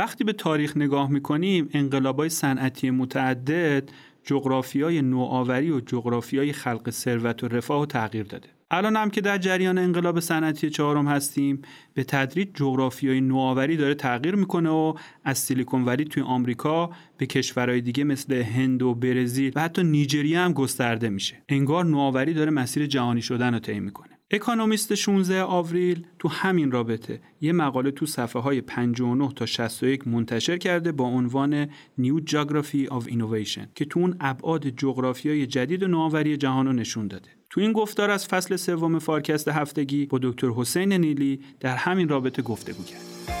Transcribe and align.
وقتی 0.00 0.24
به 0.24 0.32
تاریخ 0.32 0.76
نگاه 0.76 1.10
می‌کنیم 1.10 1.68
انقلابای 1.72 2.28
صنعتی 2.28 2.90
متعدد 2.90 3.90
جغرافیای 4.24 5.02
نوآوری 5.02 5.70
و 5.70 5.80
جغرافیای 5.80 6.52
خلق 6.52 6.90
ثروت 6.90 7.44
و 7.44 7.48
رفاه 7.48 7.82
و 7.82 7.86
تغییر 7.86 8.26
داده. 8.26 8.48
الان 8.70 8.96
هم 8.96 9.10
که 9.10 9.20
در 9.20 9.38
جریان 9.38 9.78
انقلاب 9.78 10.20
صنعتی 10.20 10.70
چهارم 10.70 11.08
هستیم 11.08 11.62
به 11.94 12.04
تدریج 12.04 12.48
جغرافیای 12.54 13.20
نوآوری 13.20 13.76
داره 13.76 13.94
تغییر 13.94 14.34
می‌کنه 14.34 14.70
و 14.70 14.94
از 15.24 15.38
سیلیکون 15.38 15.84
ولی 15.84 16.04
توی 16.04 16.22
آمریکا 16.22 16.90
به 17.18 17.26
کشورهای 17.26 17.80
دیگه 17.80 18.04
مثل 18.04 18.34
هند 18.34 18.82
و 18.82 18.94
برزیل 18.94 19.52
و 19.56 19.60
حتی 19.60 19.82
نیجریه 19.82 20.38
هم 20.38 20.52
گسترده 20.52 21.08
میشه. 21.08 21.42
انگار 21.48 21.84
نوآوری 21.84 22.34
داره 22.34 22.50
مسیر 22.50 22.86
جهانی 22.86 23.22
شدن 23.22 23.54
رو 23.54 23.60
طی 23.60 23.80
می‌کنه. 23.80 24.19
اکانومیست 24.32 24.94
16 24.94 25.42
آوریل 25.42 26.06
تو 26.18 26.28
همین 26.28 26.70
رابطه 26.70 27.20
یه 27.40 27.52
مقاله 27.52 27.90
تو 27.90 28.06
صفحه 28.06 28.42
های 28.42 28.60
59 28.60 29.32
تا 29.36 29.46
61 29.46 30.08
منتشر 30.08 30.58
کرده 30.58 30.92
با 30.92 31.04
عنوان 31.04 31.66
New 32.00 32.30
Geography 32.30 32.88
of 32.88 33.04
Innovation 33.04 33.66
که 33.74 33.84
تو 33.84 34.00
اون 34.00 34.16
ابعاد 34.20 34.68
جغرافیای 34.68 35.46
جدید 35.46 35.82
و 35.82 35.88
نوآوری 35.88 36.36
جهان 36.36 36.66
رو 36.66 36.72
نشون 36.72 37.08
داده. 37.08 37.28
تو 37.50 37.60
این 37.60 37.72
گفتار 37.72 38.10
از 38.10 38.26
فصل 38.26 38.56
سوم 38.56 38.98
فارکست 38.98 39.48
هفتگی 39.48 40.06
با 40.06 40.18
دکتر 40.22 40.48
حسین 40.48 40.92
نیلی 40.92 41.40
در 41.60 41.76
همین 41.76 42.08
رابطه 42.08 42.42
گفتگو 42.42 42.84
کرد. 42.84 43.39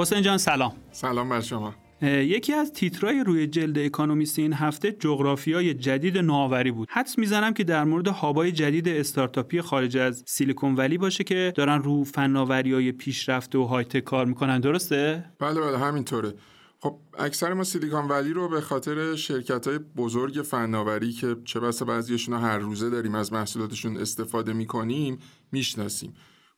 حسین 0.00 0.22
جان 0.22 0.38
سلام. 0.38 0.72
سلام 0.92 1.28
بر 1.28 1.40
شما. 1.40 1.74
یکی 2.02 2.52
از 2.52 2.72
تیترای 2.72 3.24
روی 3.24 3.46
جلد 3.46 3.78
اکانومیست 3.78 4.38
این 4.38 4.52
هفته 4.52 4.92
جغرافیای 4.92 5.74
جدید 5.74 6.18
نوآوری 6.18 6.70
بود. 6.70 6.88
حدس 6.90 7.18
می‌زنم 7.18 7.54
که 7.54 7.64
در 7.64 7.84
مورد 7.84 8.08
هابای 8.08 8.52
جدید 8.52 8.88
استارتاپی 8.88 9.60
خارج 9.60 9.96
از 9.96 10.24
سیلیکون 10.26 10.74
ولی 10.74 10.98
باشه 10.98 11.24
که 11.24 11.52
دارن 11.56 11.82
رو 11.82 12.04
فناوری 12.04 12.72
های 12.72 12.92
پیشرفته 12.92 13.58
و 13.58 13.64
های 13.64 13.84
کار 13.84 14.26
می‌کنن. 14.26 14.60
درسته؟ 14.60 15.24
بله 15.38 15.60
بله 15.60 15.78
همینطوره. 15.78 16.34
خب 16.78 16.98
اکثر 17.18 17.52
ما 17.52 17.64
سیلیکون 17.64 18.08
ولی 18.08 18.32
رو 18.32 18.48
به 18.48 18.60
خاطر 18.60 19.16
شرکت 19.16 19.68
های 19.68 19.78
بزرگ 19.78 20.34
فناوری 20.34 21.12
که 21.12 21.36
چه 21.44 21.60
بسا 21.60 21.84
بعضیشون 21.84 22.34
هر 22.34 22.58
روزه 22.58 22.90
داریم 22.90 23.14
از 23.14 23.32
محصولاتشون 23.32 23.96
استفاده 23.96 24.52
می‌کنیم 24.52 25.18
می‌شناسیم. 25.52 26.14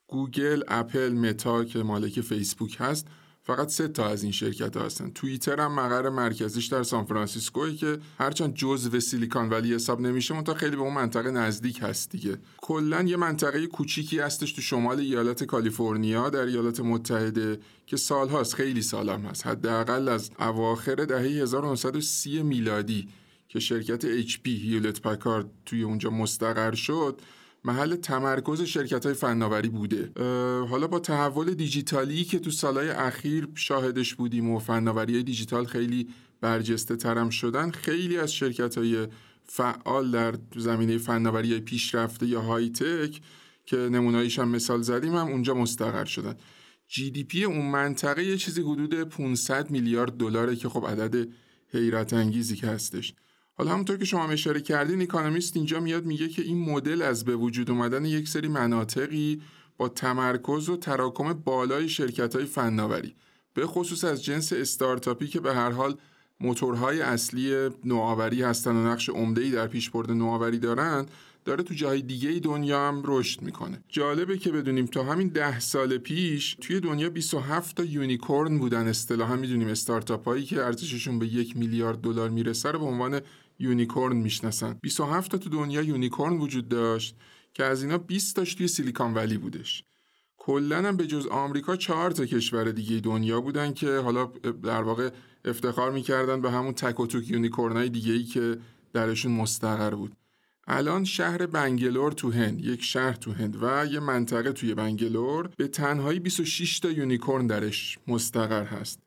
گوگل، 0.07 0.63
اپل، 0.69 1.13
متا 1.13 1.65
که 1.65 1.79
مالک 1.79 2.21
فیسبوک 2.21 2.77
هست 2.81 3.09
فقط 3.45 3.69
سه 3.69 3.89
تا 3.89 4.09
از 4.09 4.23
این 4.23 4.33
شرکت 4.33 4.77
ها 4.77 4.85
هستن. 4.85 5.11
توییتر 5.11 5.61
هم 5.61 5.73
مقر 5.73 6.09
مرکزیش 6.09 6.67
در 6.67 6.83
سان 6.83 7.05
فرانسیسکوی 7.05 7.77
که 7.77 7.99
هرچند 8.19 8.55
جزو 8.55 9.01
سیلیکان 9.01 9.49
ولی 9.49 9.75
حساب 9.75 10.01
نمیشه 10.01 10.43
تا 10.43 10.55
خیلی 10.55 10.77
به 10.77 10.83
اون 10.83 10.95
منطقه 10.95 11.31
نزدیک 11.31 11.79
هست 11.83 12.11
دیگه. 12.11 12.39
کلا 12.57 13.03
یه 13.03 13.17
منطقه 13.17 13.67
کوچیکی 13.67 14.19
هستش 14.19 14.53
تو 14.53 14.63
شمال 14.63 15.01
ایالت 15.01 15.45
کالیفرنیا 15.45 16.31
در 16.31 16.41
ایالات 16.41 16.81
متحده 16.81 17.59
که 17.87 17.97
سالهاست 17.97 18.55
خیلی 18.55 18.83
سالم 18.83 19.27
هست. 19.27 19.47
حداقل 19.47 20.09
از 20.09 20.31
اواخر 20.39 20.95
دهه 20.95 21.43
1930 21.43 22.43
میلادی 22.43 23.09
که 23.49 23.61
شرکت 23.61 24.23
HP 24.29 24.47
هیولت 24.47 25.01
پکارد 25.01 25.47
توی 25.67 25.83
اونجا 25.83 26.11
مستقر 26.11 26.75
شد 26.75 27.21
محل 27.65 27.97
تمرکز 27.97 28.63
شرکت 28.63 29.07
های 29.07 29.15
فناوری 29.15 29.69
بوده. 29.69 30.13
حالا 30.69 30.87
با 30.87 30.99
تحول 30.99 31.55
دیجیتالی 31.55 32.25
که 32.25 32.39
تو 32.39 32.51
سالهای 32.51 32.89
اخیر 32.89 33.49
شاهدش 33.55 34.15
بودیم 34.15 34.51
و 34.51 34.59
فناوری 34.59 35.23
دیجیتال 35.23 35.65
خیلی 35.65 36.09
برجسته 36.41 36.97
ترم 36.97 37.31
شدن 37.31 37.71
خیلی 37.71 38.19
از 38.19 38.33
شرکت 38.33 38.79
های 38.79 39.07
فعال 39.45 40.11
در 40.11 40.35
زمینه 40.57 40.99
فناوری 40.99 41.61
پیشرفته 41.61 42.27
یا 42.27 42.41
های 42.41 42.71
تک 42.71 43.21
که 43.67 43.77
نموناییش 43.77 44.39
هم 44.39 44.49
مثال 44.49 44.83
زدیم 44.83 45.15
هم 45.15 45.27
اونجا 45.27 45.55
مستقر 45.55 46.05
شدن. 46.05 46.35
پی 47.29 47.45
اون 47.45 47.71
منطقه 47.71 48.25
یه 48.25 48.37
چیزی 48.37 48.63
حدود 48.63 48.95
500 48.95 49.71
میلیارد 49.71 50.17
دلاره 50.17 50.57
که 50.57 50.69
خب 50.69 50.87
عدد 50.87 51.29
حیرت 51.69 52.13
انگیزی 52.13 52.57
که 52.57 52.67
هستش. 52.67 53.15
حالا 53.55 53.73
همونطور 53.73 53.97
که 53.97 54.05
شما 54.05 54.29
اشاره 54.29 54.61
کردین 54.61 55.03
اکانومیست 55.03 55.57
اینجا 55.57 55.81
میاد 55.81 56.05
میگه 56.05 56.29
که 56.29 56.43
این 56.43 56.71
مدل 56.71 57.03
از 57.03 57.25
به 57.25 57.37
وجود 57.37 57.71
اومدن 57.71 58.05
یک 58.05 58.29
سری 58.29 58.49
مناطقی 58.49 59.43
با 59.77 59.89
تمرکز 59.89 60.69
و 60.69 60.77
تراکم 60.77 61.33
بالای 61.33 61.89
شرکت 61.89 62.37
های 62.37 62.45
فناوری 62.45 63.15
به 63.55 63.67
خصوص 63.67 64.05
از 64.05 64.25
جنس 64.25 64.53
استارتاپی 64.53 65.27
که 65.27 65.41
به 65.41 65.55
هر 65.55 65.71
حال 65.71 65.97
موتورهای 66.41 67.01
اصلی 67.01 67.69
نوآوری 67.85 68.43
هستن 68.43 68.77
و 68.77 68.87
نقش 68.87 69.09
عمده‌ای 69.09 69.51
در 69.51 69.67
پیشبرد 69.67 70.11
نوآوری 70.11 70.59
دارند 70.59 71.11
داره 71.45 71.63
تو 71.63 71.75
جای 71.75 72.03
دیگه 72.03 72.31
دنیا 72.31 72.89
هم 72.89 73.03
رشد 73.05 73.43
می‌کنه. 73.43 73.83
جالبه 73.89 74.39
که 74.39 74.51
بدونیم 74.53 74.87
تا 74.87 75.05
همین 75.05 75.29
ده 75.29 75.61
سال 75.61 75.99
پیش 75.99 76.57
توی 76.61 76.81
دنیا 76.81 77.11
27 77.11 77.77
تا 77.77 77.85
unicorn 77.85 78.59
بودن 78.59 78.89
اصطلاحا 78.89 79.37
می‌دونیم 79.37 79.69
استارتاپ 79.69 80.25
هایی 80.25 80.45
که 80.45 80.65
ارزششون 80.65 81.19
به 81.19 81.27
یک 81.27 81.57
میلیارد 81.57 82.01
دلار 82.01 82.31
می‌رسه 82.31 82.71
رو 82.71 82.79
به 82.79 82.85
عنوان 82.85 83.21
unicorn 83.63 84.17
می‌شناسن. 84.17 84.79
27 84.83 85.31
تا 85.31 85.39
تو 85.39 85.51
دنیا 85.51 85.83
unicorn 85.83 86.37
وجود 86.39 86.69
داشت 86.69 87.17
که 87.55 87.65
از 87.65 87.83
اینا 87.83 87.99
20 87.99 88.37
تاش 88.37 88.55
توی 88.55 88.69
سیلیکان 88.69 89.15
ولی 89.15 89.39
بودش. 89.39 89.85
کلا 90.37 90.79
هم 90.79 90.97
به 90.97 91.07
جز 91.07 91.27
آمریکا 91.27 91.77
چهار 91.77 92.11
تا 92.11 92.27
کشور 92.27 92.71
دیگه 92.71 93.01
دنیا 93.01 93.41
بودن 93.41 93.73
که 93.73 93.99
حالا 93.99 94.25
در 94.63 94.83
واقع 94.83 95.11
افتخار 95.45 95.93
می‌کردن 95.93 96.41
به 96.41 96.51
همون 96.51 96.73
تک 96.73 97.01
و 97.01 97.07
توک 97.07 97.31
unicorn 97.31 97.82
ای 97.82 97.89
دیگه 97.89 98.13
ای 98.13 98.25
که 98.25 98.59
درشون 98.93 99.33
مستقر 99.33 99.91
بود. 99.95 100.17
الان 100.67 101.05
شهر 101.05 101.47
بنگلور 101.47 102.13
تو 102.13 102.31
هند 102.31 102.65
یک 102.65 102.83
شهر 102.83 103.13
تو 103.13 103.33
هند 103.33 103.63
و 103.63 103.87
یه 103.87 104.01
منطقه 104.01 104.53
توی 104.53 104.75
بنگلور 104.75 105.51
به 105.57 105.69
تنهایی 105.69 106.21
26 106.21 106.81
تا 106.81 106.91
unicorn 106.91 107.47
درش 107.47 107.99
مستقر 108.09 108.65
هست. 108.65 109.01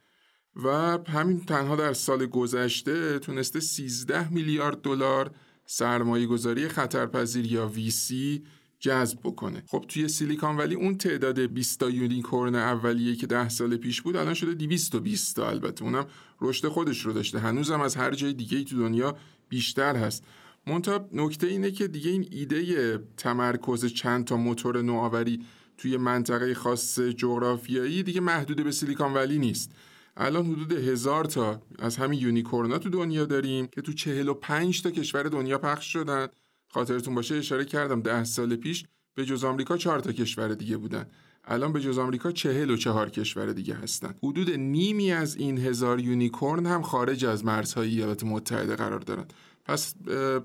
و 0.63 0.97
همین 1.07 1.45
تنها 1.45 1.75
در 1.75 1.93
سال 1.93 2.25
گذشته 2.25 3.19
تونسته 3.19 3.59
13 3.59 4.29
میلیارد 4.29 4.81
دلار 4.81 5.31
سرمایه 5.65 6.25
گذاری 6.25 6.67
خطرپذیر 6.67 7.51
یا 7.51 7.67
ویسی 7.67 8.43
جذب 8.79 9.19
بکنه. 9.23 9.63
خب 9.67 9.85
توی 9.87 10.07
سیلیکان 10.07 10.57
ولی 10.57 10.75
اون 10.75 10.97
تعداد 10.97 11.39
20 11.39 11.79
تا 11.79 11.89
یونیکورن 11.89 12.55
اولیه 12.55 13.15
که 13.15 13.27
10 13.27 13.49
سال 13.49 13.77
پیش 13.77 14.01
بود 14.01 14.15
الان 14.15 14.33
شده 14.33 14.53
220 14.53 15.35
تا 15.35 15.49
البته. 15.49 15.83
اونم 15.83 16.05
رشد 16.41 16.67
خودش 16.67 17.05
رو 17.05 17.13
داشته. 17.13 17.39
هنوزم 17.39 17.81
از 17.81 17.95
هر 17.95 18.11
جای 18.11 18.33
دیگه 18.33 18.63
تو 18.63 18.77
دنیا 18.77 19.17
بیشتر 19.49 19.95
هست. 19.95 20.23
منتها 20.67 21.09
نکته 21.13 21.47
اینه 21.47 21.71
که 21.71 21.87
دیگه 21.87 22.11
این 22.11 22.27
ایده 22.31 22.97
تمرکز 23.17 23.85
چند 23.85 24.25
تا 24.25 24.37
موتور 24.37 24.81
نوآوری 24.81 25.45
توی 25.77 25.97
منطقه 25.97 26.53
خاص 26.53 26.99
جغرافیایی 26.99 28.03
دیگه 28.03 28.21
محدود 28.21 28.63
به 28.63 28.71
سیلیکان 28.71 29.13
ولی 29.13 29.39
نیست. 29.39 29.71
الان 30.17 30.45
حدود 30.45 30.71
هزار 30.71 31.25
تا 31.25 31.61
از 31.79 31.97
همین 31.97 32.19
یونیکورنا 32.19 32.77
تو 32.77 32.89
دنیا 32.89 33.25
داریم 33.25 33.67
که 33.67 33.81
تو 33.81 33.93
چهل 33.93 34.29
و 34.29 34.33
پنج 34.33 34.81
تا 34.81 34.91
کشور 34.91 35.23
دنیا 35.23 35.57
پخش 35.57 35.93
شدن. 35.93 36.27
خاطرتون 36.67 37.15
باشه 37.15 37.35
اشاره 37.35 37.65
کردم 37.65 38.01
ده 38.01 38.23
سال 38.23 38.55
پیش 38.55 38.85
به 39.15 39.25
جز 39.25 39.43
آمریکا 39.43 39.77
چهار 39.77 39.99
تا 39.99 40.11
کشور 40.11 40.53
دیگه 40.53 40.77
بودن. 40.77 41.05
الان 41.45 41.73
به 41.73 41.81
جز 41.81 41.97
آمریکا 41.97 42.31
چهل 42.31 42.69
و 42.69 42.77
چهار 42.77 43.09
کشور 43.09 43.51
دیگه 43.51 43.73
هستن. 43.73 44.15
حدود 44.23 44.51
نیمی 44.51 45.11
از 45.11 45.35
این 45.35 45.57
هزار 45.57 45.99
یونیکورن 45.99 46.65
هم 46.65 46.81
خارج 46.81 47.25
از 47.25 47.45
مرزهای 47.45 47.89
ایالات 47.89 48.23
متحده 48.23 48.75
قرار 48.75 48.99
دارن. 48.99 49.25
پس 49.65 49.95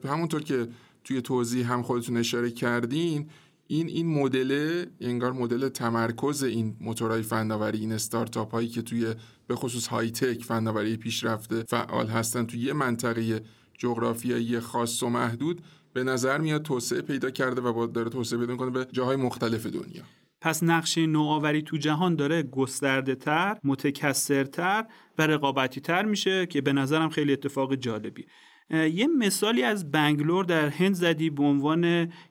همونطور 0.04 0.42
که 0.42 0.69
توی 1.04 1.22
توضیح 1.22 1.72
هم 1.72 1.82
خودتون 1.82 2.16
اشاره 2.16 2.50
کردین 2.50 3.28
این 3.66 3.88
این 3.88 4.06
مدل 4.06 4.84
انگار 5.00 5.32
مدل 5.32 5.69
تمرکز 5.69 6.42
این 6.42 6.76
موتورهای 6.80 7.22
فناوری 7.22 7.78
این 7.78 7.92
استارتاپ 7.92 8.53
هایی 8.53 8.69
که 8.69 8.83
توی 8.83 9.15
به 9.50 9.56
خصوص 9.56 9.86
های 9.86 10.10
تک 10.10 10.44
فناوری 10.44 10.97
پیشرفته 10.97 11.64
فعال 11.68 12.06
هستن 12.06 12.47
توی 12.47 12.60
یه 12.60 12.72
منطقه 12.72 13.42
جغرافیایی 13.78 14.60
خاص 14.60 15.02
و 15.02 15.08
محدود 15.08 15.60
به 15.92 16.04
نظر 16.04 16.38
میاد 16.38 16.62
توسعه 16.62 17.02
پیدا 17.02 17.30
کرده 17.30 17.60
و 17.60 17.72
با 17.72 17.86
داره 17.86 18.10
توسعه 18.10 18.38
پیدا 18.38 18.56
کنه 18.56 18.70
به 18.70 18.86
جاهای 18.92 19.16
مختلف 19.16 19.66
دنیا 19.66 20.02
پس 20.41 20.62
نقشه 20.62 21.06
نوآوری 21.06 21.62
تو 21.62 21.76
جهان 21.76 22.16
داره 22.16 22.42
گسترده 22.42 23.14
تر، 23.14 23.58
متکثرتر 23.64 24.84
و 25.18 25.26
رقابتی 25.26 25.80
تر 25.80 26.04
میشه 26.04 26.46
که 26.46 26.60
به 26.60 26.72
نظرم 26.72 27.08
خیلی 27.08 27.32
اتفاق 27.32 27.74
جالبی. 27.74 28.26
یه 28.70 29.06
مثالی 29.06 29.62
از 29.62 29.90
بنگلور 29.90 30.44
در 30.44 30.68
هند 30.68 30.94
زدی 30.94 31.30
به 31.30 31.42
عنوان 31.42 31.84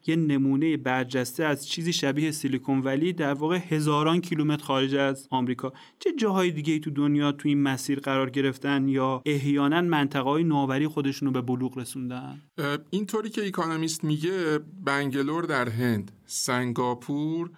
یه 0.06 0.16
نمونه 0.16 0.78
برجسته 0.78 1.44
از 1.44 1.68
چیزی 1.68 1.94
شبیه 1.94 2.32
سیلیکون 2.32 2.80
ولی 2.80 3.14
در 3.14 3.34
واقع 3.34 3.58
هزاران 3.58 4.22
کیلومتر 4.22 4.64
خارج 4.64 4.96
از 4.96 5.28
آمریکا. 5.32 5.74
چه 6.00 6.10
جاهای 6.18 6.52
دیگه 6.52 6.80
تو 6.80 6.92
دنیا 6.92 7.32
تو 7.32 7.48
این 7.48 7.62
مسیر 7.62 8.00
قرار 8.00 8.30
گرفتن 8.30 8.88
یا 8.88 9.22
احیانا 9.26 9.82
منطقه 9.82 10.24
های 10.30 10.44
نوآوری 10.44 10.88
خودشون 10.88 11.28
رو 11.28 11.32
به 11.32 11.42
بلوغ 11.42 11.78
رسوندن؟ 11.78 12.42
اینطوری 12.90 13.30
که 13.30 13.48
اکانومیست 13.48 14.04
میگه 14.04 14.60
بنگلور 14.86 15.44
در 15.44 15.70
هند 15.70 16.12
سنگاپور 16.26 17.50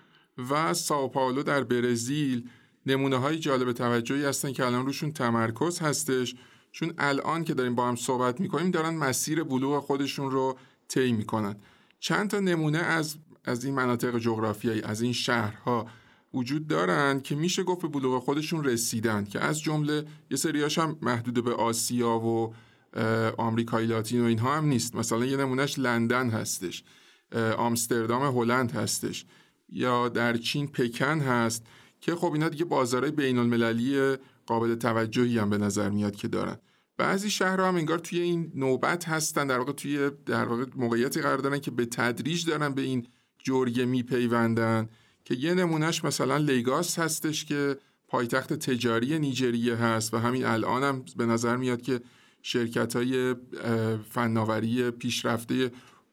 و 0.51 0.73
ساوپائولو 0.73 1.43
در 1.43 1.63
برزیل 1.63 2.49
نمونه 2.85 3.17
های 3.17 3.39
جالب 3.39 3.71
توجهی 3.71 4.25
هستن 4.25 4.51
که 4.51 4.65
الان 4.65 4.85
روشون 4.85 5.11
تمرکز 5.11 5.79
هستش. 5.79 6.35
چون 6.71 6.93
الان 6.97 7.43
که 7.43 7.53
داریم 7.53 7.75
با 7.75 7.87
هم 7.87 7.95
صحبت 7.95 8.39
می‌کنیم 8.39 8.71
دارن 8.71 8.93
مسیر 8.95 9.43
بلوغ 9.43 9.83
خودشون 9.83 10.31
رو 10.31 10.57
طی 10.87 11.11
می‌کنن. 11.11 11.55
چند 11.99 12.29
تا 12.29 12.39
نمونه 12.39 12.77
از 12.77 13.15
از 13.45 13.65
این 13.65 13.75
مناطق 13.75 14.17
جغرافیایی 14.17 14.81
از 14.81 15.01
این 15.01 15.13
شهرها 15.13 15.87
وجود 16.33 16.67
دارن 16.67 17.19
که 17.19 17.35
میشه 17.35 17.63
گفت 17.63 17.81
به 17.81 17.87
بلوغ 17.87 18.23
خودشون 18.23 18.63
رسیدن 18.63 19.25
که 19.25 19.39
از 19.39 19.61
جمله 19.61 20.05
یه 20.31 20.37
سریاش 20.37 20.77
هم 20.77 20.97
محدود 21.01 21.43
به 21.43 21.53
آسیا 21.53 22.19
و 22.19 22.53
آمریکای 23.37 23.85
لاتین 23.85 24.21
و 24.21 24.25
اینها 24.25 24.57
هم 24.57 24.65
نیست. 24.65 24.95
مثلا 24.95 25.25
یه 25.25 25.37
نمونهش 25.37 25.79
لندن 25.79 26.29
هستش 26.29 26.83
آمستردام 27.57 28.37
هلند 28.37 28.71
هستش 28.71 29.25
یا 29.69 30.09
در 30.09 30.37
چین 30.37 30.67
پکن 30.67 31.19
هست 31.19 31.65
که 32.01 32.15
خب 32.15 32.33
اینا 32.33 32.49
دیگه 32.49 32.65
بازارهای 32.65 33.11
بین 33.11 33.37
المللی 33.37 34.17
قابل 34.51 34.75
توجهی 34.75 35.37
هم 35.37 35.49
به 35.49 35.57
نظر 35.57 35.89
میاد 35.89 36.15
که 36.15 36.27
دارن. 36.27 36.57
بعضی 36.97 37.29
شهرها 37.29 37.67
هم 37.67 37.75
انگار 37.75 37.99
توی 37.99 38.19
این 38.19 38.51
نوبت 38.55 39.07
هستن 39.07 39.47
در 39.47 39.57
واقع 39.57 39.71
توی 39.71 40.11
در 40.25 40.45
واقع 40.45 40.65
موقعیتی 40.75 41.21
قرار 41.21 41.37
دارن 41.37 41.59
که 41.59 41.71
به 41.71 41.85
تدریج 41.85 42.45
دارن 42.45 42.73
به 42.73 42.81
این 42.81 43.07
جرگه 43.43 43.85
میپیوندن 43.85 44.89
که 45.25 45.35
یه 45.35 45.53
نمونهش 45.53 46.03
مثلا 46.03 46.37
لیگاس 46.37 46.99
هستش 46.99 47.45
که 47.45 47.77
پایتخت 48.07 48.53
تجاری 48.53 49.19
نیجریه 49.19 49.75
هست 49.75 50.13
و 50.13 50.17
همین 50.17 50.45
الان 50.45 50.83
هم 50.83 51.05
به 51.17 51.25
نظر 51.25 51.57
میاد 51.57 51.81
که 51.81 52.01
شرکت 52.41 52.95
های 52.95 53.35
فناوری 54.09 54.91
پیشرفته 54.91 55.71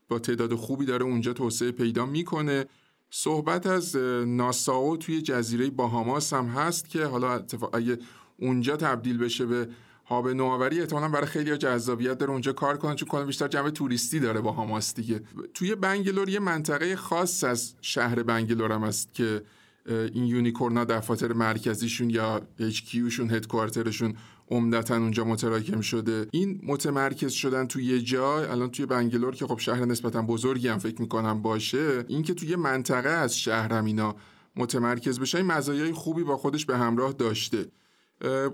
با 0.08 0.18
تعداد 0.18 0.54
خوبی 0.54 0.84
داره 0.84 1.04
اونجا 1.04 1.32
توسعه 1.32 1.72
پیدا 1.72 2.06
می‌کنه. 2.06 2.64
صحبت 3.10 3.66
از 3.66 3.96
ناساو 4.26 4.96
توی 4.96 5.22
جزیره 5.22 5.70
باهاماس 5.70 6.32
هم 6.32 6.46
هست 6.46 6.88
که 6.88 7.04
حالا 7.04 7.34
اتفاق 7.34 7.74
اگه 7.74 7.98
اونجا 8.38 8.76
تبدیل 8.76 9.18
بشه 9.18 9.46
به 9.46 9.68
هاب 10.06 10.28
نوآوری 10.28 10.80
احتمالاً 10.80 11.08
برای 11.08 11.26
خیلی 11.26 11.56
جذابیت 11.56 12.18
داره 12.18 12.32
اونجا 12.32 12.52
کار 12.52 12.76
کنن 12.76 12.94
چون 12.94 13.08
کلا 13.08 13.24
بیشتر 13.24 13.48
جنبه 13.48 13.70
توریستی 13.70 14.20
داره 14.20 14.40
با 14.40 14.52
هاماس 14.52 14.94
دیگه. 14.94 15.20
توی 15.54 15.74
بنگلور 15.74 16.28
یه 16.28 16.38
منطقه 16.38 16.96
خاص 16.96 17.44
از 17.44 17.74
شهر 17.80 18.22
بنگلور 18.22 18.72
هم 18.72 18.82
است 18.82 19.14
که 19.14 19.42
این 19.88 20.24
یونیکورنا 20.24 20.84
دفاتر 20.84 21.32
مرکزیشون 21.32 22.10
یا 22.10 22.40
کیوشون 22.86 23.30
هدکوارترشون 23.30 24.14
عمدتا 24.50 24.96
اونجا 24.96 25.24
متراکم 25.24 25.80
شده. 25.80 26.26
این 26.30 26.60
متمرکز 26.66 27.32
شدن 27.32 27.66
توی 27.66 27.84
یه 27.84 28.00
جای 28.00 28.46
الان 28.46 28.70
توی 28.70 28.86
بنگلور 28.86 29.34
که 29.34 29.46
خب 29.46 29.58
شهر 29.58 29.84
نسبتا 29.84 30.22
بزرگی 30.22 30.68
هم 30.68 30.78
فکر 30.78 31.00
می‌کنم 31.00 31.42
باشه 31.42 32.04
اینکه 32.08 32.34
توی 32.34 32.56
منطقه 32.56 33.08
از 33.08 33.38
شهرم 33.38 33.84
اینا 33.84 34.16
متمرکز 34.56 35.20
بشه 35.20 35.38
این 35.38 35.46
مزایای 35.46 35.92
خوبی 35.92 36.24
با 36.24 36.36
خودش 36.36 36.66
به 36.66 36.78
همراه 36.78 37.12
داشته. 37.12 37.66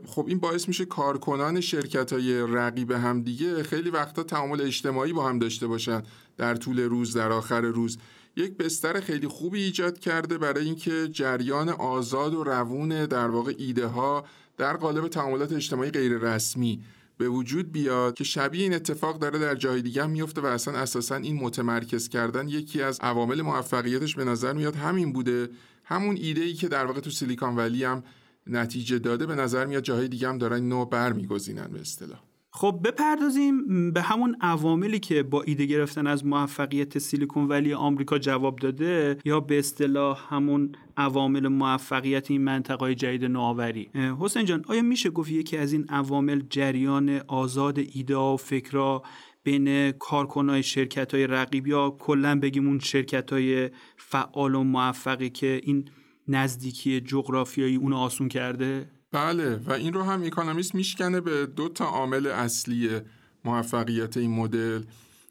خب 0.06 0.25
این 0.28 0.38
باعث 0.38 0.69
میشه 0.69 0.84
کارکنان 0.84 1.61
شرکت 1.61 2.12
های 2.12 2.40
رقیب 2.40 2.90
هم 2.90 3.22
دیگه 3.22 3.62
خیلی 3.62 3.90
وقتا 3.90 4.22
تعامل 4.22 4.61
اجتماعی 4.61 5.12
با 5.12 5.28
هم 5.28 5.38
داشته 5.38 5.66
باشن 5.66 6.02
در 6.37 6.55
طول 6.55 6.81
روز 6.81 7.16
در 7.16 7.32
آخر 7.32 7.61
روز. 7.61 7.99
یک 8.37 8.56
بستر 8.56 9.00
خیلی 9.00 9.28
خوبی 9.28 9.62
ایجاد 9.62 9.99
کرده 9.99 10.38
برای 10.38 10.64
اینکه 10.64 11.08
جریان 11.08 11.69
آزاد 11.69 12.34
و 12.34 12.44
روون 12.44 13.06
در 13.06 13.28
واقع 13.28 13.55
ایده 13.58 13.87
ها 13.87 14.25
در 14.56 14.76
قالب 14.76 15.08
تعاملات 15.08 15.52
اجتماعی 15.52 15.90
غیر 15.90 16.19
رسمی 16.19 16.84
به 17.19 17.28
وجود 17.28 17.72
بیاد 17.72 18.14
که 18.14 18.25
شبیه 18.25 18.62
این 18.62 18.75
اتفاق 18.75 19.19
داره 19.19 19.38
در 19.38 19.55
جای 19.55 19.82
دیگه 19.82 20.02
هم 20.02 20.11
میفته 20.11 20.40
و 20.40 20.46
اصلا 20.46 20.78
اساسا 20.78 21.16
این 21.16 21.37
متمرکز 21.37 22.08
کردن 22.08 22.49
یکی 22.49 22.82
از 22.82 23.00
عوامل 23.00 23.43
موفقیتش 23.43 24.14
به 24.14 24.25
نظر 24.25 24.52
میاد 24.52 24.75
همین 24.75 25.12
بوده. 25.12 25.49
همون 25.84 26.16
ایده 26.16 26.40
ای 26.40 26.55
که 26.55 26.69
در 26.69 26.87
واقع 26.87 27.00
تو 27.00 27.11
سیلیکان 27.11 27.56
ولی 27.56 27.84
هم 27.84 28.02
نتیجه 28.46 28.99
داده 28.99 29.26
به 29.26 29.35
نظر 29.35 29.67
میاد 29.67 29.82
جاهای 29.82 30.08
دیگه 30.08 30.29
هم 30.29 30.38
دارن 30.38 30.69
نو 30.69 30.85
برمیگزینن 30.85 31.69
به 31.73 31.81
اصطلاح. 31.81 32.19
خب 32.56 32.81
بپردازیم 32.85 33.93
به 33.93 34.02
همون 34.02 34.37
عواملی 34.41 34.99
که 34.99 35.23
با 35.23 35.43
ایده 35.43 35.67
گرفتن 35.67 36.06
از 36.06 36.26
موفقیت 36.26 36.99
سیلیکون 36.99 37.49
ولی 37.49 37.75
آمریکا 37.75 38.19
جواب 38.19 38.58
داده 38.58 39.19
یا 39.25 39.41
به 39.41 39.58
اصطلاح 39.58 40.35
همون 40.35 40.73
عوامل 40.96 41.49
موفقیت 41.49 42.31
این 42.31 42.44
منطقه 42.44 42.94
جدید 42.94 43.25
نوآوری. 43.25 43.91
حسین 44.20 44.44
جان 44.44 44.64
آیا 44.69 44.82
میشه 44.82 45.11
گفت 45.11 45.31
یکی 45.31 45.56
از 45.56 45.73
این 45.73 45.85
عوامل 45.88 46.43
جریان 46.50 47.20
آزاد 47.26 47.79
ایده 47.79 48.17
و 48.17 48.37
فکرها 48.37 49.02
بین 49.43 49.93
کارکنای 49.93 50.62
شرکت 50.62 51.14
های 51.14 51.26
رقیب 51.26 51.67
یا 51.67 51.90
کلا 51.90 52.40
بگیم 52.40 52.67
اون 52.67 52.79
شرکت 52.79 53.32
های 53.32 53.70
فعال 53.97 54.55
و 54.55 54.62
موفقی 54.62 55.31
که 55.31 55.61
این 55.64 55.88
نزدیکی 56.29 57.00
جغرافیایی 57.00 57.76
اون 57.76 57.93
آسون 57.93 58.29
کرده؟ 58.29 58.91
بله 59.12 59.56
و 59.56 59.73
این 59.73 59.93
رو 59.93 60.03
هم 60.03 60.23
اکانومیست 60.23 60.75
میشکنه 60.75 61.21
به 61.21 61.47
دو 61.47 61.69
تا 61.69 61.85
عامل 61.85 62.26
اصلی 62.26 63.00
موفقیت 63.44 64.17
این 64.17 64.31
مدل 64.31 64.82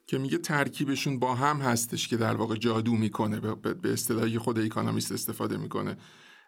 که 0.08 0.18
میگه 0.18 0.38
ترکیبشون 0.38 1.20
با 1.20 1.36
هم 1.36 1.58
هستش 1.58 2.08
که 2.08 2.18
در 2.18 2.36
واقع 2.36 2.56
جادو 2.56 2.94
می‌کنه 2.94 3.40
به 3.82 3.94
اصطلاحی 3.94 4.38
خود 4.38 4.60
اکانومیست 4.60 5.12
استفاده 5.12 5.58
می‌کنه. 5.58 5.98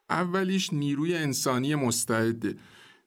اولیش 0.09 0.73
نیروی 0.73 1.15
انسانی 1.15 1.75
مستعده. 1.75 2.55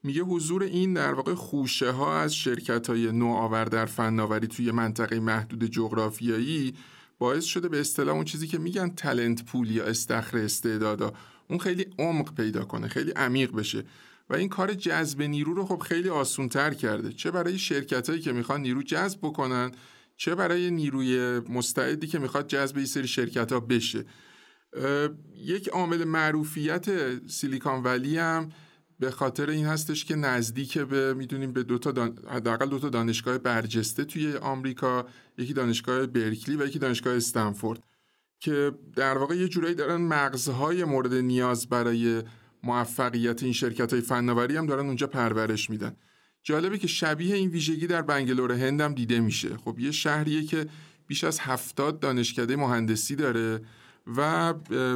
میگه 0.03 0.23
حضور 0.23 0.63
این 0.63 0.95
در 0.95 1.15
واقع 1.15 1.35
خوشه 1.35 1.91
ها 1.91 2.21
از 2.21 2.35
شرکت 2.35 2.91
های 2.91 3.13
نوآور 3.13 3.65
در 3.65 3.87
فناوری 3.87 4.47
توی 4.47 4.71
منطقه 4.71 5.21
محدود 5.21 5.65
جغرافیایی 5.65 6.75
باعث 7.19 7.45
شده 7.45 7.69
به 7.69 7.81
اصطلاح 7.81 8.15
اون 8.15 8.25
چیزی 8.25 8.47
که 8.47 8.59
میگن 8.59 8.89
تلنت 8.89 9.45
پول 9.45 9.71
یا 9.71 9.85
استخر 9.85 10.39
استعدادا 10.39 11.13
اون 11.49 11.59
خیلی 11.59 11.87
عمق 11.99 12.35
پیدا 12.35 12.65
کنه 12.65 12.89
خیلی 12.89 13.11
عمیق 13.11 13.53
بشه. 13.53 13.85
و 14.31 14.35
این 14.35 14.49
کار 14.49 14.75
جذب 14.75 15.23
نیرو 15.23 15.55
رو 15.55 15.67
خب 15.67 15.79
خیلی 15.79 16.09
آسونتر 16.09 16.75
کرده. 16.75 17.13
چه 17.13 17.31
برای 17.31 17.59
شرکت 17.59 18.09
هایی 18.09 18.23
که 18.23 18.33
می‌خوان 18.33 18.61
نیرو 18.61 18.83
جذب 18.83 19.19
بکنن 19.23 19.73
چه 20.17 20.35
برای 20.35 20.71
نیروی 20.71 21.41
مستعدی 21.49 22.07
که 22.07 22.19
می‌خواد 22.19 22.47
جذب 22.47 22.77
این 22.77 22.87
سری 22.87 23.09
شرکت 23.09 23.53
ها 23.53 23.61
بشه 23.61 24.05
یک 25.37 25.69
عامل 25.69 26.05
معروفیت 26.05 26.87
سیلیکان 27.29 27.83
ولی 27.83 28.19
هم 28.19 28.49
به 28.99 29.11
خاطر 29.11 29.51
این 29.51 29.67
هستش 29.67 30.05
که 30.05 30.17
نزدیک 30.17 30.79
به 30.79 31.15
می‌دونیم 31.15 31.53
به 31.53 31.63
دو 31.63 31.79
تا 31.79 31.93
دان... 31.93 32.11
دو 32.71 32.79
تا 32.79 32.89
دانشگاه 32.89 33.39
برجسته 33.39 34.05
توی 34.05 34.37
آمریکا 34.37 35.07
یکی 35.39 35.53
دانشگاه 35.53 36.07
برکلی 36.07 36.57
و 36.57 36.67
یکی 36.67 36.79
دانشگاه 36.79 37.17
استنفورد 37.17 37.83
که 38.41 38.73
در 38.97 39.19
واقع 39.19 39.35
یه 39.35 39.49
جورایی 39.49 39.75
دارن 39.75 40.01
مغزهای 40.01 40.85
مورد 40.85 41.15
نیاز 41.15 41.69
برای 41.69 42.23
موفقیت 42.63 43.43
این 43.43 43.53
شرکت 43.53 43.93
های 43.93 44.03
فناوری 44.03 44.57
هم 44.57 44.67
دارن 44.67 44.87
اونجا 44.87 45.07
پرورش 45.07 45.71
میدن. 45.71 45.97
جالبه 46.43 46.79
که 46.79 46.87
شبیه 46.87 47.37
این 47.37 47.51
ویژگی 47.51 47.87
در 47.87 48.03
بنگلور 48.03 48.53
هند 48.53 48.81
هم 48.81 48.95
دیده 48.95 49.21
میشه. 49.21 49.57
خب 49.57 49.79
یه 49.79 49.91
شهریه 49.91 50.43
که 50.43 50.67
بیش 51.07 51.25
از 51.25 51.41
هفتاد 51.41 52.01
دانشکده 52.01 52.57
مهندسی 52.57 53.17
داره 53.17 53.61
و 54.17 54.53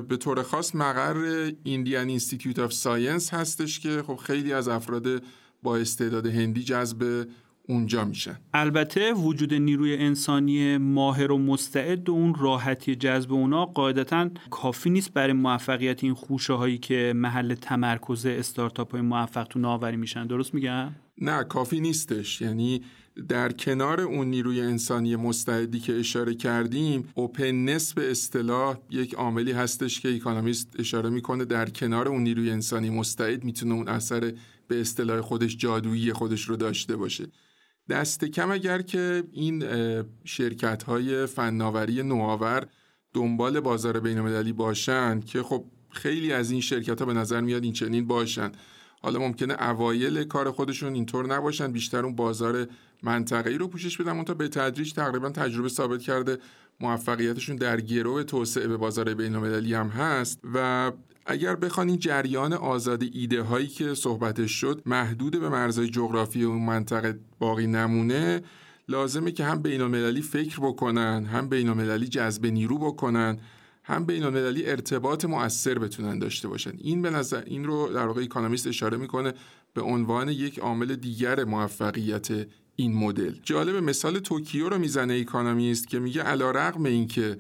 به 0.08 0.16
طور 0.16 0.42
خاص 0.42 0.74
مقر 0.74 1.50
Indian 1.64 2.08
Institute 2.08 2.58
of 2.58 2.72
Science 2.72 3.34
هستش 3.34 3.80
که 3.80 4.02
خب 4.06 4.16
خیلی 4.16 4.52
از 4.52 4.68
افراد 4.68 5.22
با 5.62 5.76
استعداد 5.76 6.26
هندی 6.26 6.62
جذب 6.62 7.26
اونجا 7.68 8.04
میشن. 8.04 8.38
البته 8.54 9.12
وجود 9.12 9.54
نیروی 9.54 9.96
انسانی 9.96 10.78
ماهر 10.78 11.32
و 11.32 11.38
مستعد 11.38 12.08
و 12.08 12.12
اون 12.12 12.34
راحتی 12.34 12.96
جذب 12.96 13.32
اونا 13.32 13.66
قاعدتا 13.66 14.30
کافی 14.50 14.90
نیست 14.90 15.12
برای 15.12 15.32
موفقیت 15.32 16.04
این 16.04 16.14
خوشه 16.14 16.52
هایی 16.52 16.78
که 16.78 17.12
محل 17.16 17.54
تمرکز 17.54 18.26
استارتاپ 18.26 18.92
های 18.92 19.00
موفق 19.00 19.44
فناوری 19.44 19.96
میشن. 19.96 20.26
درست 20.26 20.54
میگم؟ 20.54 20.92
نه 21.18 21.44
کافی 21.44 21.80
نیستش. 21.80 22.40
یعنی 22.40 22.82
در 23.28 23.52
کنار 23.52 24.00
اون 24.00 24.26
نیروی 24.26 24.60
انسانی 24.60 25.16
مستعدی 25.16 25.80
که 25.80 25.98
اشاره 25.98 26.34
کردیم 26.34 27.08
openness 27.14 27.94
به 27.94 28.10
اصطلاح 28.10 28.78
یک 28.90 29.14
عاملی 29.14 29.52
هستش 29.52 30.00
که 30.00 30.14
اکانومیست 30.14 30.68
اشاره 30.78 31.10
می‌کنه. 31.10 31.44
در 31.44 31.70
کنار 31.70 32.08
اون 32.08 32.22
نیروی 32.22 32.50
انسانی 32.50 32.90
مستعد 32.90 33.44
می‌تونه 33.44 33.74
اون 33.74 33.88
اثر 33.88 34.32
به 34.68 34.80
اصطلاح 34.80 35.20
خودش 35.20 35.56
جادویی 35.56 36.12
خودش 36.12 36.42
رو 36.42 36.56
داشته 36.56 36.96
باشه. 36.96 37.26
دست 37.88 38.24
کم 38.24 38.50
اگر 38.50 38.82
که 38.82 39.24
این 39.32 39.64
شرکت 40.24 40.82
های 40.82 41.26
فناوری 41.26 42.02
نوآور 42.02 42.66
دنبال 43.14 43.60
بازار 43.60 44.00
بین 44.00 44.52
باشن 44.52 45.20
که 45.20 45.42
خب 45.42 45.64
خیلی 45.90 46.32
از 46.32 46.50
این 46.50 46.60
شرکت 46.60 47.00
ها 47.00 47.06
به 47.06 47.12
نظر 47.12 47.40
میاد 47.40 47.64
این 47.64 47.72
چنین 47.72 48.06
باشن. 48.06 48.52
حالا 49.02 49.18
ممکنه 49.18 49.62
اوایل 49.62 50.24
کار 50.24 50.50
خودشون 50.50 50.94
اینطور 50.94 51.34
نباشن 51.34 51.72
بیشتر 51.72 52.04
اون 52.04 52.16
بازار 52.16 52.66
منطقه 53.02 53.50
ای 53.50 53.58
رو 53.58 53.68
پوشش 53.68 53.96
بدن 54.00 54.12
اون 54.12 54.24
تا 54.24 54.34
به 54.34 54.48
تدریج 54.48 54.92
تقریبا 54.92 55.30
تجربه 55.30 55.68
ثابت 55.68 56.02
کرده 56.02 56.38
موفقیتشون 56.80 57.56
در 57.56 57.80
گرو 57.80 58.22
توسعه 58.22 58.68
به 58.68 58.76
بازار 58.76 59.14
بین 59.14 59.34
هم 59.34 59.88
هست. 59.88 60.40
و 60.54 60.92
اگر 61.26 61.56
بخوان 61.56 61.88
این 61.88 61.98
جریان 61.98 62.52
آزاد 62.52 63.02
ایده 63.12 63.42
هایی 63.42 63.66
که 63.66 63.94
صحبتش 63.94 64.50
شد 64.50 64.82
محدود 64.86 65.40
به 65.40 65.48
مرزهای 65.48 65.88
جغرافی 65.88 66.42
اون 66.42 66.64
منطقه 66.64 67.18
باقی 67.38 67.66
نمونه 67.66 68.42
لازمه 68.88 69.32
که 69.32 69.44
هم 69.44 69.62
بین 69.62 70.20
فکر 70.20 70.60
بکنن 70.60 71.24
هم 71.24 71.48
بین 71.48 71.98
جذب 71.98 72.46
نیرو 72.46 72.78
بکنن 72.78 73.38
هم 73.84 74.04
بین 74.04 74.22
المللی 74.24 74.66
ارتباط 74.66 75.24
مؤثر 75.24 75.78
بتونن 75.78 76.18
داشته 76.18 76.48
باشن. 76.48 76.72
این 76.78 77.02
به 77.02 77.10
نظر 77.10 77.42
این 77.46 77.64
رو 77.64 77.88
در 77.88 78.06
واقع 78.06 78.22
اکونومیست 78.22 78.66
اشاره 78.66 78.96
می‌کنه 78.96 79.32
به 79.74 79.82
عنوان 79.82 80.28
یک 80.28 80.58
عامل 80.58 80.96
دیگر 80.96 81.44
موفقیت 81.44 82.28
این 82.76 82.94
مدل. 82.94 83.34
جالب 83.42 83.76
مثال 83.76 84.18
توکیو 84.18 84.68
رو 84.68 84.78
می‌زنه 84.78 85.14
اکونومیست 85.14 85.88
که 85.88 85.98
میگه 85.98 86.22
علیرغم 86.22 86.84
اینکه 86.84 87.36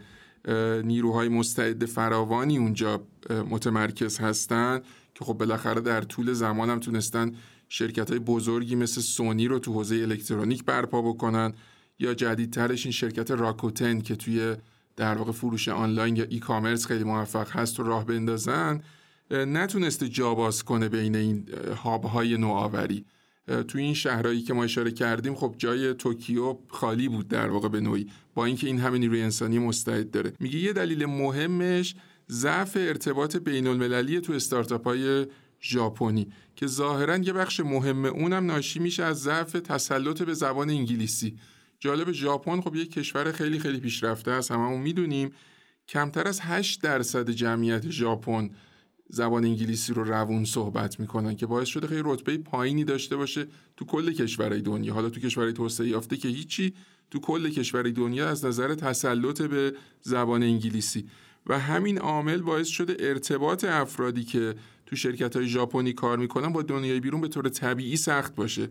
نیروهای 0.84 1.28
مستعد 1.28 1.86
فراوانی 1.86 2.58
اونجا 2.58 3.02
متمرکز 3.50 4.18
هستن 4.18 4.80
که 5.14 5.24
خب 5.24 5.32
بالاخره 5.32 5.80
در 5.80 6.00
طول 6.00 6.32
زمان 6.32 6.70
هم 6.70 6.80
تونستن 6.80 7.32
شرکت 7.68 8.10
های 8.10 8.18
بزرگی 8.18 8.74
مثل 8.74 9.00
سونی 9.00 9.48
رو 9.48 9.58
تو 9.58 9.72
حوزه 9.72 9.96
الکترونیک 9.96 10.64
برپا 10.64 11.02
بکنن 11.02 11.52
یا 11.98 12.14
جدیدترش 12.14 12.86
این 12.86 12.92
شرکت 12.92 13.30
راکوتن 13.30 14.00
که 14.00 14.16
توی 14.16 14.56
در 14.96 15.14
واقع 15.14 15.32
فروش 15.32 15.68
آنلاین 15.68 16.16
یا 16.16 16.24
ای 16.24 16.38
کامرس 16.38 16.86
خیلی 16.86 17.04
موفق 17.04 17.50
هست 17.50 17.80
و 17.80 17.82
راه 17.82 18.06
بندازن 18.06 18.80
نتونسته 19.30 20.08
جا 20.08 20.34
باز 20.34 20.62
کنه 20.62 20.88
بین 20.88 21.16
این 21.16 21.48
هاب 21.84 22.04
های 22.04 22.36
نوآوری. 22.36 23.04
توی 23.68 23.82
این 23.82 23.94
شهرهایی 23.94 24.42
که 24.42 24.54
ما 24.54 24.64
اشاره 24.64 24.90
کردیم 24.90 25.34
خب 25.34 25.54
جای 25.58 25.94
توکیو 25.94 26.56
خالی 26.68 27.08
بود 27.08 27.28
در 27.28 27.50
واقع 27.50 27.68
به 27.68 27.80
نوعی 27.80 28.06
با 28.34 28.44
اینکه 28.44 28.66
این 28.66 28.80
همه 28.80 28.98
نیروی 28.98 29.22
انسانی 29.22 29.58
مستعد 29.58 30.10
داره. 30.10 30.32
میگه 30.40 30.58
یه 30.58 30.72
دلیل 30.72 31.06
مهمش 31.06 31.94
ضعف 32.30 32.76
ارتباط 32.80 33.36
بین 33.36 33.66
المللی 33.66 34.20
تو 34.20 34.32
استارتاپ 34.32 34.84
های 34.84 35.26
ژاپنی 35.62 36.28
که 36.56 36.66
ظاهرا 36.66 37.16
یه 37.16 37.32
بخش 37.32 37.60
مهم 37.60 38.04
اونم 38.04 38.46
ناشی 38.46 38.78
میشه 38.78 39.02
از 39.02 39.22
ضعف 39.22 39.52
تسلط 39.52 40.22
به 40.22 40.34
زبان 40.34 40.70
انگلیسی. 40.70 41.38
جالب 41.82 42.12
ژاپن 42.12 42.60
خب 42.60 42.76
یک 42.76 42.92
کشور 42.92 43.32
خیلی 43.32 43.58
خیلی 43.58 43.80
پیشرفته 43.80 44.30
است. 44.30 44.50
هممون 44.50 44.80
می‌دونیم. 44.80 45.32
کمتر 45.88 46.28
از 46.28 46.40
8 46.40 46.82
درصد 46.82 47.30
جمعیت 47.30 47.90
ژاپن 47.90 48.50
زبان 49.08 49.44
انگلیسی 49.44 49.94
رو 49.94 50.04
روون 50.04 50.44
صحبت 50.44 51.00
می‌کنن 51.00 51.36
که 51.36 51.46
باعث 51.46 51.68
شده 51.68 51.86
خیلی 51.86 52.02
رتبه 52.04 52.38
پایینی 52.38 52.84
داشته 52.84 53.16
باشه 53.16 53.46
تو 53.76 53.84
کل 53.84 54.12
کشورهای 54.12 54.60
دنیا. 54.60 54.94
حالا 54.94 55.10
تو 55.10 55.20
کشورهای 55.20 55.52
توسعه 55.52 55.88
یافته 55.88 56.16
که 56.16 56.28
هیچی 56.28 56.74
تو 57.10 57.20
کل 57.20 57.50
کشورهای 57.50 57.92
دنیا 57.92 58.28
از 58.28 58.44
نظر 58.44 58.74
تسلط 58.74 59.42
به 59.42 59.74
زبان 60.02 60.42
انگلیسی. 60.42 61.08
و 61.46 61.58
همین 61.58 61.98
عامل 61.98 62.42
باعث 62.42 62.68
شده 62.68 62.96
ارتباط 63.00 63.64
افرادی 63.64 64.24
که 64.24 64.54
تو 64.86 64.96
شرکت 64.96 65.36
های 65.36 65.46
ژاپنی 65.46 65.92
کار 65.92 66.18
می‌کنن 66.18 66.52
با 66.52 66.62
دنیای 66.62 67.00
بیرون 67.00 67.20
به 67.20 67.28
طور 67.28 67.48
طبیعی 67.48 67.96
سخت 67.96 68.34
باشه. 68.34 68.68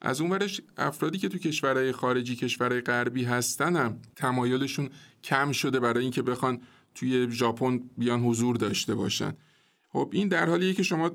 از 0.00 0.20
اون 0.20 0.30
ورش 0.30 0.60
افرادی 0.76 1.18
که 1.18 1.28
تو 1.28 1.38
کشورهای 1.38 1.92
خارجی 1.92 2.36
کشورهای 2.36 2.80
غربی 2.80 3.24
هستن 3.24 3.76
هم 3.76 3.98
تمایلشون 4.16 4.88
کم 5.24 5.52
شده 5.52 5.80
برای 5.80 6.02
اینکه 6.02 6.22
بخوان 6.22 6.60
توی 6.94 7.30
ژاپن 7.30 7.80
بیان 7.98 8.20
حضور 8.20 8.56
داشته 8.56 8.94
باشن. 8.94 9.32
خب 9.92 10.10
این 10.12 10.28
در 10.28 10.48
حالیه 10.48 10.74
که 10.74 10.82
شما 10.82 11.10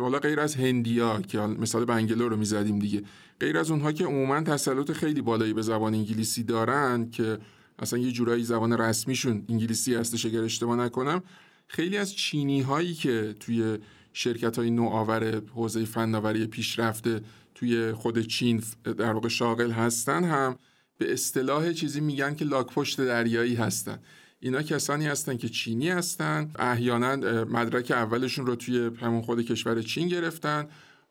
حالا 0.00 0.18
غیر 0.18 0.40
از 0.40 0.54
هندیا 0.54 1.20
که 1.20 1.38
مثال 1.38 1.84
بنگلور 1.84 2.30
رو 2.30 2.36
می‌زدیم 2.36 2.78
دیگه 2.78 3.02
غیر 3.40 3.58
از 3.58 3.70
اونها 3.70 3.92
که 3.92 4.04
عموما 4.04 4.40
تسلط 4.40 4.92
خیلی 4.92 5.22
بالایی 5.22 5.52
به 5.52 5.62
زبان 5.62 5.94
انگلیسی 5.94 6.42
دارن 6.42 7.10
که 7.10 7.38
اصلا 7.78 7.98
یه 7.98 8.12
جورایی 8.12 8.44
زبان 8.44 8.72
رسمیشون 8.72 9.44
انگلیسی 9.48 9.94
هستش 9.94 10.26
اگر 10.26 10.42
اشتباه 10.42 10.76
نکنم 10.76 11.22
خیلی 11.66 11.96
از 11.96 12.14
چینی 12.14 12.60
هایی 12.60 12.94
که 12.94 13.34
توی 13.40 13.78
شرکت 14.12 14.58
های 14.58 14.70
نوآور 14.70 15.42
حوزه 15.54 15.84
فناوری 15.84 16.46
پیشرفته 16.46 17.20
توی 17.58 17.92
خود 17.92 18.18
چین 18.18 18.62
در 18.84 19.12
واقع 19.12 19.28
شاغل 19.28 19.70
هستن 19.70 20.24
هم 20.24 20.56
به 20.98 21.12
اصطلاح 21.12 21.72
چیزی 21.72 22.00
میگن 22.00 22.34
که 22.34 22.44
لاک 22.44 22.66
پشت 22.66 23.00
دریایی 23.00 23.54
هستن. 23.54 23.98
اینا 24.40 24.62
کسانی 24.62 25.06
هستن 25.06 25.36
که 25.36 25.48
چینی 25.48 25.88
هستن. 25.88 26.50
احیانا 26.58 27.16
مدرک 27.44 27.90
اولشون 27.90 28.46
رو 28.46 28.56
توی 28.56 28.90
همون 29.00 29.22
خود 29.22 29.40
کشور 29.40 29.82
چین 29.82 30.08
گرفتن. 30.08 30.66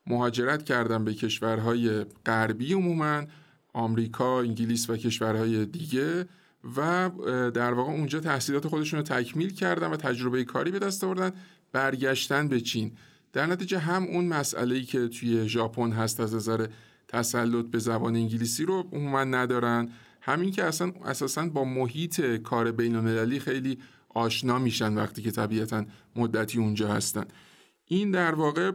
مهاجرت 0.06 0.63
کردن 0.63 1.06
به 1.06 1.13
کشورهای 1.13 2.06
غربی 2.25 2.74
عموما 2.74 3.24
آمریکا، 3.74 4.42
انگلیس 4.42 4.89
و 4.89 4.98
کشورهای 4.98 5.66
دیگه 5.66 6.25
و 6.77 7.10
در 7.50 7.74
واقع 7.74 7.92
اونجا 7.92 8.20
تحصیلات 8.20 8.68
خودشون 8.68 9.00
رو 9.00 9.06
تکمیل 9.06 9.54
کردن 9.54 9.88
و 9.88 9.96
تجربه 9.96 10.44
کاری 10.44 10.72
به 10.72 10.80
دست 10.80 11.04
آوردن 11.04 11.32
برگشتن 11.72 12.48
به 12.48 12.62
چین. 12.62 12.92
در 13.34 13.46
نتیجه 13.46 13.80
هم 13.80 14.04
اون 14.04 14.26
مسئله 14.28 14.82
که 14.82 15.08
توی 15.08 15.50
ژاپن 15.50 15.92
هست 15.92 16.20
از 16.20 16.36
نظر 16.36 16.68
تسلط 17.08 17.66
به 17.66 17.80
زبان 17.80 18.16
انگلیسی 18.16 18.66
رو 18.66 18.90
عموما 18.92 19.24
ندارن. 19.24 19.90
همین 20.22 20.52
که 20.52 20.64
اصلا 20.64 20.92
اساسا 21.06 21.50
با 21.50 21.64
محیط 21.64 22.22
کار 22.22 22.72
بین 22.72 22.96
المللی 22.96 23.40
خیلی 23.40 23.78
آشنا 24.10 24.60
میشن 24.60 24.94
وقتی 24.94 25.22
که 25.22 25.32
طبیعتا 25.32 25.86
مدتی 26.16 26.60
اونجا 26.60 26.88
هستن. 26.88 27.26
این 27.86 28.12
در 28.12 28.36
واقع 28.36 28.72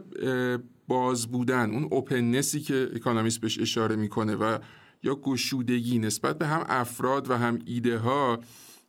باز 0.87 1.27
بودن 1.27 1.71
اون 1.71 1.83
openness 1.83 2.51
ی 2.51 2.59
که 2.59 2.89
اکانومیست 2.95 3.41
بهش 3.41 3.59
اشاره 3.59 3.95
می‌کنه 3.95 4.35
و 4.35 4.57
یا 5.03 5.15
گشودگی 5.15 5.99
نسبت 5.99 6.37
به 6.37 6.47
هم 6.47 6.65
افراد 6.69 7.29
و 7.29 7.37
هم 7.37 7.59
ایده 7.65 7.97
ها 7.97 8.39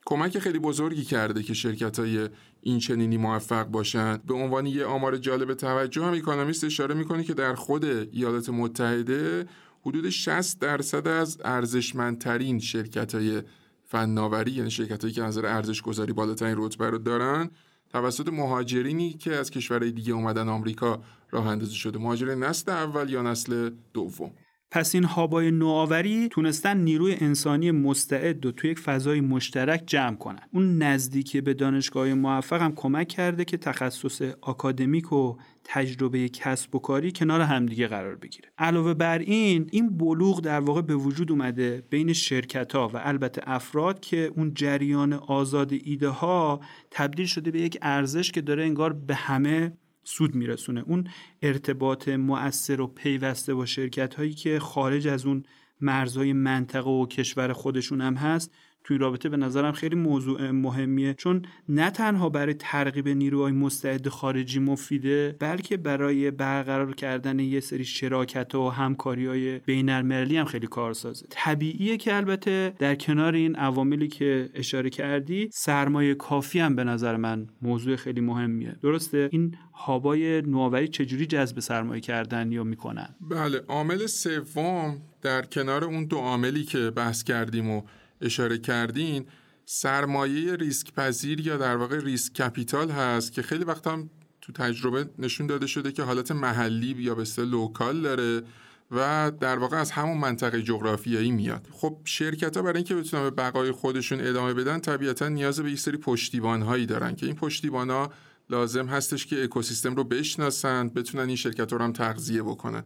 کمک 0.07 0.39
خیلی 0.39 0.59
بزرگی 0.59 1.05
کرده 1.05 1.43
که 1.43 1.55
شرکت 1.55 1.99
های 1.99 2.29
این 2.63 2.79
چنینی 2.79 3.17
موفق 3.17 3.65
باشند 3.65 4.27
به 4.27 4.35
عنوان 4.35 4.67
یه 4.67 4.85
آمار 4.85 5.17
جالب 5.17 5.55
توجه 5.55 6.05
هم 6.05 6.15
اکانومیست 6.15 6.65
اشاره 6.65 6.95
می‌کنه 6.95 7.25
که 7.25 7.35
در 7.35 7.55
خود 7.55 7.85
ایالات 7.85 8.49
متحده 8.49 9.47
حدود 9.83 10.11
60 10.11 10.61
درصد 10.61 11.09
از 11.09 11.39
ارزشمندترین 11.45 12.59
شرکت 12.59 13.15
های 13.15 13.43
فناوری 13.85 14.51
یعنی 14.51 14.71
شرکت 14.71 15.03
هایی 15.03 15.15
که 15.15 15.23
نظر 15.23 15.47
ارزش 15.47 15.83
گذاری 15.83 16.13
بالاترین 16.13 16.55
رتبه 16.59 16.91
رو 16.91 16.99
دارن 16.99 17.51
توسط 17.91 18.29
مهاجرینی 18.29 19.13
که 19.13 19.37
از 19.37 19.51
کشورهای 19.51 19.93
دیگه 19.93 20.13
اومدن 20.13 20.49
آمریکا 20.49 21.03
راه 21.31 21.47
اندازی 21.47 21.75
شده. 21.75 21.99
مهاجر 21.99 22.35
نسل 22.35 22.71
اول 22.71 23.11
یا 23.11 23.23
نسل 23.23 23.71
دوم؟ 23.93 24.33
پس 24.75 24.95
این 24.95 25.05
هابای 25.05 25.51
نوآوری 25.51 26.29
تونستن 26.29 26.77
نیروی 26.77 27.17
انسانی 27.21 27.71
مستعد 27.71 28.47
و 28.47 28.53
توی 28.53 28.71
یک 28.71 28.79
فضای 28.79 29.21
مشترک 29.21 29.83
جمع 29.87 30.17
کنن. 30.17 30.41
اون 30.53 30.83
نزدیکی 30.83 31.41
به 31.41 31.55
دانشگاه 31.55 32.15
موفق 32.15 32.63
هم 32.63 32.75
کمک 32.75 33.09
کرده 33.09 33.45
که 33.45 33.57
تخصص 33.57 34.23
آکادمیک 34.41 35.13
و 35.13 35.37
تجربه 35.65 36.29
کسب 36.29 36.75
و 36.75 36.79
کاری 36.79 37.13
کنار 37.13 37.41
همدیگه 37.41 37.89
قرار 37.89 38.17
بگیره. 38.17 38.49
علاوه 38.59 38.95
بر 38.95 39.19
این 39.19 39.69
این 39.73 39.97
بلوغ 39.97 40.41
در 40.41 40.61
واقع 40.61 40.81
به 40.81 40.95
وجود 40.95 41.31
اومده 41.31 41.85
بین 41.91 42.13
شرکت 42.13 42.73
ها 42.73 42.89
و 42.89 43.01
البته 43.03 43.43
افراد 43.47 44.01
که 44.01 44.33
اون 44.37 44.55
جریان 44.55 45.13
آزاد 45.13 45.73
ایده 45.85 46.09
ها 46.09 46.61
تبدیل 46.91 47.27
شده 47.27 47.51
به 47.51 47.61
یک 47.61 47.79
ارزش 47.83 48.33
که 48.33 48.41
داره 48.41 48.65
انگار 48.65 48.93
به 48.93 49.15
همه 49.15 49.73
سود 50.05 50.35
میرسونه. 50.35 50.85
اون 50.87 51.09
ارتباط 51.43 52.09
مؤثر 52.09 52.81
و 52.81 52.87
پیوسته 52.87 53.55
با 53.55 53.67
شرکت 53.67 54.15
هایی 54.15 54.35
که 54.35 54.59
خارج 54.59 55.09
از 55.09 55.27
اون 55.27 55.43
مرزهای 55.81 56.33
منطقه 56.33 56.91
و 56.91 57.07
کشور 57.07 57.53
خودشون 57.53 58.01
هم 58.01 58.15
هست 58.15 58.55
توی 58.85 58.99
رابطه 58.99 59.29
به 59.29 59.37
نظرم 59.37 59.73
خیلی 59.73 59.97
موضوع 59.97 60.51
مهمیه. 60.51 61.15
چون 61.15 61.43
نه 61.69 61.91
تنها 61.91 62.29
برای 62.29 62.55
ترغیب 62.55 63.09
نیروهای 63.09 63.53
مستعد 63.53 64.09
خارجی 64.09 64.61
مفیده 64.61 65.37
بلکه 65.39 65.77
برای 65.77 66.31
برقرار 66.31 66.95
کردن 66.95 67.39
یه 67.39 67.61
سری 67.61 67.85
شراکت 67.85 68.55
و 68.55 68.69
همکاری 68.69 69.27
های 69.27 69.59
بین 69.59 69.89
المللی 69.89 70.37
هم 70.37 70.45
خیلی 70.45 70.67
کارسازه. 70.67 71.27
طبیعیه 71.31 71.97
که 71.97 72.17
البته 72.17 72.75
در 72.79 72.95
کنار 72.95 73.35
این 73.35 73.57
عواملی 73.57 74.09
که 74.09 74.51
اشاره 74.55 74.91
کردی 74.91 75.49
سرمایه 75.53 76.15
کافی 76.15 76.59
هم 76.61 76.77
به 76.77 76.85
نظر 76.85 77.17
من 77.17 77.47
موضوع 77.63 77.97
خیلی 77.97 78.21
مهمیه. 78.21 78.77
درسته؟ 78.83 79.29
این 79.33 79.57
هابای 79.75 80.43
نوآوری 80.43 80.89
چجوری 80.89 81.27
جذب 81.27 81.61
سرمایه 81.61 82.01
کردن 82.01 82.53
یا 82.53 82.65
می‌کنن؟ 82.65 83.15
بله 83.21 83.61
عامل 83.69 84.07
سوم 84.07 85.03
در 85.23 85.43
کنار 85.43 85.85
اون 85.85 86.05
دو 86.05 86.17
عاملی 86.17 86.65
که 86.65 86.91
بحث 86.91 87.23
کردیم 87.23 87.71
و 87.71 87.83
اشاره 88.25 88.59
کردین 88.59 89.27
سرمایه 89.67 90.57
ریسک 90.57 90.93
پذیر 90.93 91.41
یا 91.41 91.57
در 91.57 91.77
واقع 91.77 92.01
risk 92.01 92.33
capital 92.33 92.91
هست 92.91 93.33
که 93.33 93.43
خیلی 93.43 93.65
وقت 93.65 93.87
هم 93.87 94.11
تو 94.41 94.53
تجربه 94.53 95.11
نشون 95.19 95.47
داده 95.47 95.67
شده 95.67 95.93
که 95.93 96.03
حالت 96.03 96.33
محلی 96.33 96.97
یا 96.99 97.15
به 97.15 97.25
local 97.39 98.01
داره 98.03 98.43
و 98.91 99.33
در 99.41 99.59
واقع 99.59 99.77
از 99.77 99.91
همون 99.91 100.19
منطقه 100.19 100.63
جغرافیایی 100.63 101.31
میاد. 101.31 101.69
خب 101.73 101.99
شرکت 102.05 102.57
ها 102.57 102.63
برای 102.63 102.77
اینکه 102.77 102.95
بتونن 102.95 103.23
به 103.23 103.31
بقای 103.31 103.71
خودشون 103.71 104.21
ادامه 104.21 104.55
بدن 104.55 104.79
طبیعتا 104.79 105.29
نیاز 105.29 105.61
به 105.61 105.71
یک 105.73 105.81
سری 105.81 105.97
پشتیبان 105.97 106.63
هایی 106.63 106.87
دارن 106.87 107.15
که 107.15 107.27
این 107.27 107.35
پشتیبان 107.35 107.91
ها 107.91 108.13
لازم 108.51 108.87
هستش 108.87 109.27
که 109.27 109.45
اکوسیستم 109.45 109.95
رو 109.95 110.05
بشناسن 110.05 110.89
بتونن 110.89 111.27
این 111.27 111.37
شرکت 111.37 111.73
رو 111.73 111.79
هم 111.79 111.93
تغذیه 111.93 112.43
بکنن. 112.43 112.85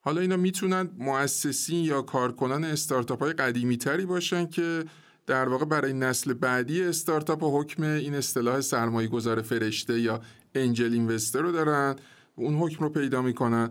حالا 0.00 0.20
اینا 0.20 0.36
می‌تونن 0.36 0.90
مؤسسین 0.98 1.84
یا 1.84 2.02
کارکنان 2.02 2.64
استارتاپ 2.64 3.22
های 3.22 3.32
قدیمی 3.32 3.76
تری 3.76 4.06
باشن 4.06 4.46
که 4.46 4.84
در 5.26 5.48
واقع 5.48 5.64
برای 5.64 5.92
نسل 5.92 6.32
بعدی 6.32 6.82
استارتاپ 6.82 7.42
و 7.42 7.60
حکم 7.60 7.82
این 7.82 8.14
اصطلاح 8.14 8.60
سرمایه 8.60 9.08
گذار 9.08 9.42
فرشته 9.42 10.00
یا 10.00 10.20
انجل 10.54 10.92
اینوستر 10.92 11.40
رو 11.40 11.52
دارن 11.52 11.96
اون 12.36 12.54
حکم 12.54 12.84
رو 12.84 12.90
پیدا 12.90 13.22
می‌کنن. 13.22 13.70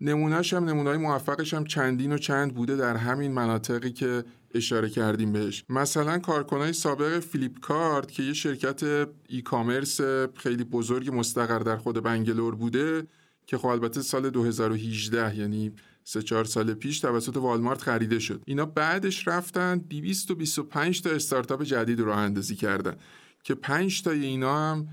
نمونهش 0.00 0.54
هم 0.54 0.64
نمونه‌های 0.64 0.98
موفقش 0.98 1.54
هم 1.54 1.64
چندین 1.64 2.12
و 2.12 2.18
چند 2.18 2.54
بوده 2.54 2.76
در 2.76 2.96
همین 2.96 3.32
مناطقی 3.32 3.92
که 3.92 4.24
اشاره 4.54 4.90
کردیم 4.90 5.32
بهش. 5.32 5.64
مثلا 5.68 6.18
کارکنای 6.18 6.72
سابق 6.72 7.18
فیلیپ 7.20 7.60
کارت 7.60 8.12
که 8.12 8.22
یه 8.22 8.32
شرکت 8.32 8.82
ای 9.28 9.42
کامرس 9.44 10.00
خیلی 10.34 10.64
بزرگ 10.64 11.10
مستقر 11.14 11.58
در 11.58 11.76
خود 11.76 12.02
بنگلور 12.02 12.54
بوده 12.54 13.06
که 13.46 13.58
خب 13.58 13.66
البته 13.66 14.02
سال 14.02 14.30
2018 14.30 15.36
یعنی 15.36 15.72
سه 16.04 16.22
چهار 16.22 16.44
سال 16.44 16.74
پیش 16.74 17.00
توسط 17.00 17.36
والمارت 17.36 17.80
خریده 17.80 18.18
شد. 18.18 18.42
اینا 18.46 18.66
بعدش 18.66 19.28
رفتن 19.28 19.78
225 19.78 21.02
تا 21.02 21.10
استارتاپ 21.10 21.62
جدید 21.62 22.00
رو 22.00 22.10
اندازی 22.10 22.56
کردن 22.56 22.96
که 23.42 23.54
5 23.54 24.02
تا 24.02 24.10
اینا 24.10 24.58
هم 24.58 24.88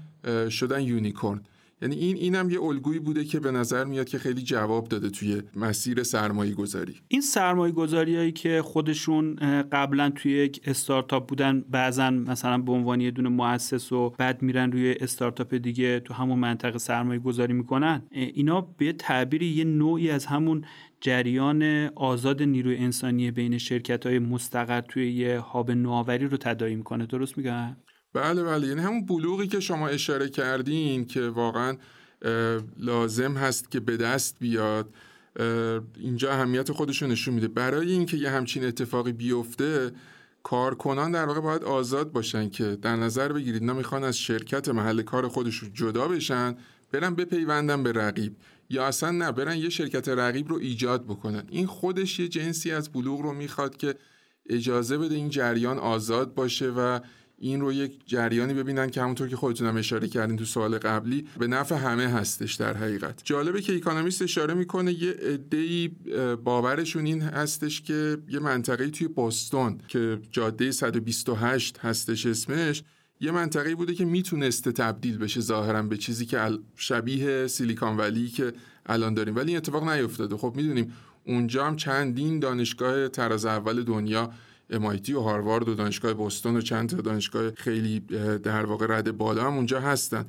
شدن 0.50 0.82
یونیکورن. 0.82 1.42
یعنی 1.82 1.96
این 1.96 2.18
اینم 2.18 2.50
یه 2.50 2.62
الگویی 2.64 3.00
بوده 3.00 3.24
که 3.24 3.40
به 3.40 3.52
نظر 3.52 3.84
میاد 3.84 4.10
که 4.10 4.18
خیلی 4.20 4.42
جواب 4.42 4.88
داده 4.88 5.10
توی 5.10 5.42
مسیر 5.56 6.04
سرمایه 6.04 6.54
گذاری 6.54 6.96
این 7.08 7.22
سرمایه 7.22 7.74
گذاری 7.74 8.16
هایی 8.16 8.32
که 8.32 8.62
خودشون 8.62 9.36
قبلا 9.72 10.10
توی 10.10 10.32
یک 10.32 10.62
استارتاپ 10.66 11.30
بودن 11.30 11.62
بعضا 11.70 12.10
مثلا 12.10 12.58
به 12.58 12.72
عنوان 12.72 13.02
یه 13.02 13.12
دونه 13.12 13.30
مؤسس 13.30 13.92
و 13.92 14.10
بعد 14.10 14.42
میرن 14.42 14.72
روی 14.72 14.96
استارتاپ 15.00 15.56
دیگه 15.56 16.00
تو 16.00 16.14
همون 16.14 16.40
منطقه 16.40 16.78
سرمایه 16.78 17.20
گذاری 17.20 17.54
می‌کنن 17.54 18.02
اینا 18.12 18.62
به 18.62 18.94
تعبیر 18.94 19.42
یه 19.42 19.64
نوعی 19.64 20.10
از 20.10 20.26
همون 20.26 20.66
جریان 21.02 21.90
آزاد 21.96 22.44
نیروی 22.44 22.78
انسانی 22.78 23.32
بین 23.32 23.58
شرکت 23.58 24.06
های 24.06 24.20
مستقر 24.20 24.82
توی 24.82 25.12
یه 25.12 25.40
هاب 25.40 25.72
نوآوری 25.72 26.28
رو 26.28 26.38
تداعی 26.38 26.76
می‌کنه. 26.76 27.06
درست 27.06 27.38
میگم؟ 27.38 27.76
بله 28.14 28.44
بله. 28.44 28.68
یعنی 28.68 28.82
همون 28.82 29.06
بلوغی 29.06 29.48
که 29.48 29.60
شما 29.60 29.88
اشاره 29.88 30.30
کردین 30.30 31.06
که 31.06 31.22
واقعا 31.22 31.78
لازم 32.78 33.34
هست 33.34 33.72
که 33.72 33.80
به 33.80 33.98
دست 33.98 34.36
بیاد 34.40 34.94
اینجا 36.00 36.32
اهمیت 36.32 36.72
خودشو 36.72 37.08
نشون 37.08 37.34
میده. 37.34 37.48
برای 37.48 37.92
اینکه 37.92 38.18
یه 38.18 38.30
همچین 38.30 38.66
اتفاقی 38.66 39.12
بیفته 39.12 39.92
کارکنان 40.44 41.12
در 41.12 41.26
واقع 41.26 41.40
باید 41.40 41.64
آزاد 41.64 42.12
باشن 42.12 42.50
که 42.50 42.78
در 42.82 42.96
نظر 42.96 43.34
بگیرید 43.34 43.62
اینا 43.62 43.74
می‌خوان 43.74 44.04
از 44.04 44.18
شرکت 44.18 44.70
محل 44.70 45.02
کار 45.02 45.28
خودشون 45.28 45.70
جدا 45.74 46.08
بشن 46.08 46.56
برن 46.92 47.16
بپیوندن 47.16 47.84
به 47.84 47.92
رقیب. 47.92 48.36
یا 48.70 48.86
اصلا 48.86 49.12
نه 49.12 49.32
برن 49.32 49.58
یه 49.58 49.70
شرکت 49.70 50.10
رقیب 50.10 50.50
رو 50.50 50.56
ایجاد 50.56 51.04
بکنن. 51.04 51.44
این 51.50 51.66
خودش 51.68 52.20
یه 52.20 52.28
جنسی 52.28 52.72
از 52.72 52.90
بلوغ 52.90 53.22
رو 53.22 53.34
می‌خواد 53.34 53.78
که 53.78 53.96
اجازه 54.50 54.98
بده 54.98 55.16
این 55.16 55.30
جریان 55.30 55.80
آزاد 55.80 56.34
باشه 56.34 56.70
و 56.70 57.00
این 57.42 57.62
رو 57.62 57.74
یک 57.74 58.00
جریانی 58.06 58.54
ببینن 58.54 58.90
که 58.90 59.02
همونطور 59.02 59.28
که 59.28 59.36
خودتونم 59.36 59.78
اشاره 59.78 60.08
کردین 60.08 60.38
تو 60.38 60.46
سوال 60.46 60.78
قبلی 60.78 61.28
به 61.40 61.48
نفع 61.48 61.76
همه 61.76 62.08
هستش 62.08 62.54
در 62.54 62.78
حقیقت. 62.78 63.22
جالبه 63.24 63.62
که 63.62 63.76
اکانومیست 63.76 64.22
اشاره 64.22 64.54
می‌کنه 64.54 65.04
یه 65.04 65.12
عده‌ای 65.12 65.92
باورشون 66.44 67.06
این 67.06 67.22
هستش 67.22 67.82
که 67.82 68.18
یه 68.30 68.40
منطقه 68.40 68.90
توی 68.90 69.08
بوستون 69.08 69.78
که 69.88 70.20
جاده 70.32 70.72
128 70.72 71.78
هستش 71.78 72.26
اسمش 72.26 72.84
یه 73.22 73.32
منطقه 73.32 73.76
بوده 73.76 73.94
که 73.94 74.06
می‌تونسته 74.06 74.72
تبدیل 74.72 75.18
بشه 75.18 75.42
ظاهرا 75.42 75.84
به 75.84 75.98
چیزی 75.98 76.26
که 76.26 76.60
شبیه 76.76 77.48
سیلیکان 77.48 77.98
ولی 77.98 78.28
که 78.28 78.54
الان 78.86 79.14
داریم. 79.14 79.36
ولی 79.36 79.48
این 79.48 79.58
اتفاق 79.58 79.90
نیفتاده. 79.90 80.38
خب 80.38 80.54
می‌دونیم 80.56 80.94
اونجا 81.26 81.66
هم 81.66 81.76
چندین 81.76 82.40
دانشگاه 82.40 83.08
تراز 83.08 83.46
اول 83.46 83.84
دنیا 83.84 84.34
MIT 84.72 85.10
و 85.10 85.22
هاروارد 85.22 85.70
و 85.70 85.76
دانشگاه 85.76 86.14
بوستون 86.14 86.58
و 86.58 86.62
چند 86.62 86.90
تا 86.90 86.98
دانشگاه 86.98 87.52
خیلی 87.52 88.00
در 88.44 88.66
واقع 88.66 88.86
رد 88.90 89.18
بالا 89.18 89.44
هم 89.44 89.54
اونجا 89.54 89.80
هستن. 89.80 90.26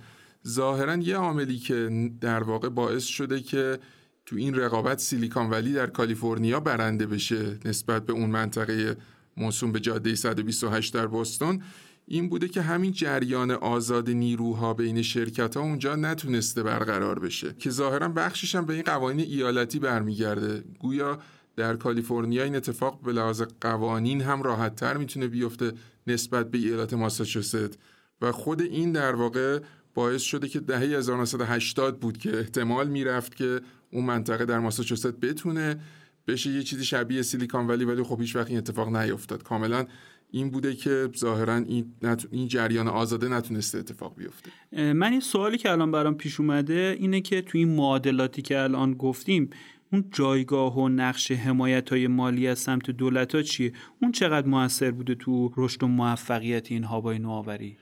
ظاهرا 0.49 0.97
یه 0.97 1.17
عاملی 1.17 1.59
که 1.59 2.11
در 2.21 2.43
واقع 2.43 2.69
باعث 2.69 3.05
شده 3.05 3.41
که 3.41 3.79
تو 4.27 4.37
این 4.37 4.55
رقابت 4.55 4.99
سیلیکان 4.99 5.51
ولی 5.51 5.73
در 5.73 5.87
کالیفرنیا 5.87 6.61
برنده 6.61 7.07
بشه 7.07 7.59
نسبت 7.65 8.07
به 8.07 8.13
اون 8.13 8.31
منطقه 8.31 8.97
موسوم 9.37 9.73
به 9.73 9.81
جاده 9.81 10.15
128 10.15 10.95
در 10.95 11.07
بوستون 11.07 11.63
این 12.07 12.29
بوده 12.29 12.49
که 12.49 12.63
همین 12.63 12.93
جریان 12.93 13.51
آزاد 13.51 14.11
نیروها 14.11 14.75
بین 14.75 15.03
شرکت 15.03 15.57
ها 15.57 15.63
اونجا 15.63 15.97
نتونسته 15.97 16.63
برقرار 16.63 17.19
بشه. 17.19 17.55
که 17.59 17.71
ظاهرا 17.71 18.09
بخشش 18.09 18.55
هم 18.55 18.67
به 18.67 18.75
این 18.75 18.83
قوانین 18.83 19.27
ایالتی 19.27 19.79
برمیگرده. 19.79 20.65
گویا 20.79 21.19
در 21.57 21.77
کالیفرنیا 21.77 22.45
این 22.45 22.57
اتفاق 22.57 23.03
به 23.03 23.13
لحاظ 23.13 23.43
قوانین 23.61 24.21
هم 24.21 24.43
راحت 24.43 24.77
تر 24.77 24.97
می‌تونه 24.97 25.29
بیفته 25.29 25.73
نسبت 26.07 26.51
به 26.51 26.59
ایالت 26.59 26.95
ماساچوست. 26.95 27.79
و 28.23 28.33
خود 28.33 28.63
این 28.63 28.93
در 28.93 29.15
واقع 29.15 29.59
باعث 29.95 30.23
شده 30.23 30.49
که 30.49 30.61
دهه 30.61 30.81
1980 30.81 32.01
بود 32.01 32.19
که 32.19 32.39
احتمال 32.39 32.89
می‌رفت 32.89 33.37
که 33.37 33.61
اون 33.93 34.05
منطقه 34.05 34.45
در 34.45 34.59
ماساچوست 34.59 35.07
بتونه 35.07 35.81
بشه 36.27 36.51
یه 36.51 36.63
چیزی 36.63 36.85
شبیه 36.85 37.23
سیلیکان 37.23 37.67
ولی 37.67 37.85
ولی 37.85 38.03
خب 38.03 38.21
هیچ 38.21 38.37
وقت 38.37 38.49
این 38.49 38.59
اتفاق 38.59 38.97
نیفتاد 38.97 39.43
کاملا 39.43 39.87
این 40.31 40.51
بوده 40.51 40.75
که 40.75 41.09
ظاهرا 41.17 41.57
این, 41.57 41.95
این 42.31 42.49
جریان 42.49 42.89
آزاده 42.89 43.29
نتونسته 43.29 43.79
اتفاق 43.79 44.15
بیفته. 44.17 44.51
من 44.93 45.11
این 45.11 45.21
سوالی 45.21 45.59
که 45.59 45.71
الان 45.71 45.91
برام 45.91 46.15
پیش 46.15 46.41
اومده 46.41 46.97
اینه 46.99 47.21
که 47.21 47.43
تو 47.43 47.59
این 47.59 47.69
معادلاتی 47.69 48.43
که 48.43 48.59
الان 48.61 48.95
گفتیم 48.95 49.51
اون 49.93 50.05
جایگاه 50.11 50.79
و 50.79 50.89
نقش 50.89 51.33
حمایت 51.33 51.91
های 51.91 52.07
مالی 52.07 52.49
از 52.49 52.59
سمت 52.59 52.91
دولت 52.91 53.35
ها 53.35 53.43
چیه؟ 53.43 53.73
اون 54.03 54.13
چقدر 54.13 54.47
موثر 54.47 54.91
بوده 54.91 55.15
تو 55.15 55.53
رشد 55.57 55.83
و 55.83 55.87
موفقیت 55.87 56.73
این 56.73 56.85
هابای 56.85 57.19
نوآوری؟ 57.19 57.77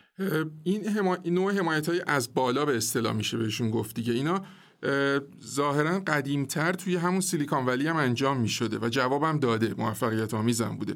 این, 0.65 0.89
حما... 0.89 1.19
نوع 1.25 1.53
حمایت 1.53 1.89
های 1.89 2.03
از 2.07 2.35
بالا 2.35 2.65
به 2.65 2.77
اصطلاح 2.77 3.13
میشه 3.13 3.39
بهشون 3.39 3.71
گفت 3.71 3.97
دیگه. 3.97 4.13
اینا 4.13 4.45
ظاهرا 5.45 6.01
قدیمتر 6.01 6.73
توی 6.73 6.97
همون 6.97 7.21
سیلیکان 7.21 7.67
ولی 7.67 7.87
هم 7.87 7.97
انجام 7.97 8.41
می 8.41 8.49
شده 8.49 8.79
و 8.79 8.89
جوابم 8.89 9.39
داده. 9.39 9.75
موفقیت 9.79 10.35
آمیزم 10.35 10.77
بوده. 10.77 10.95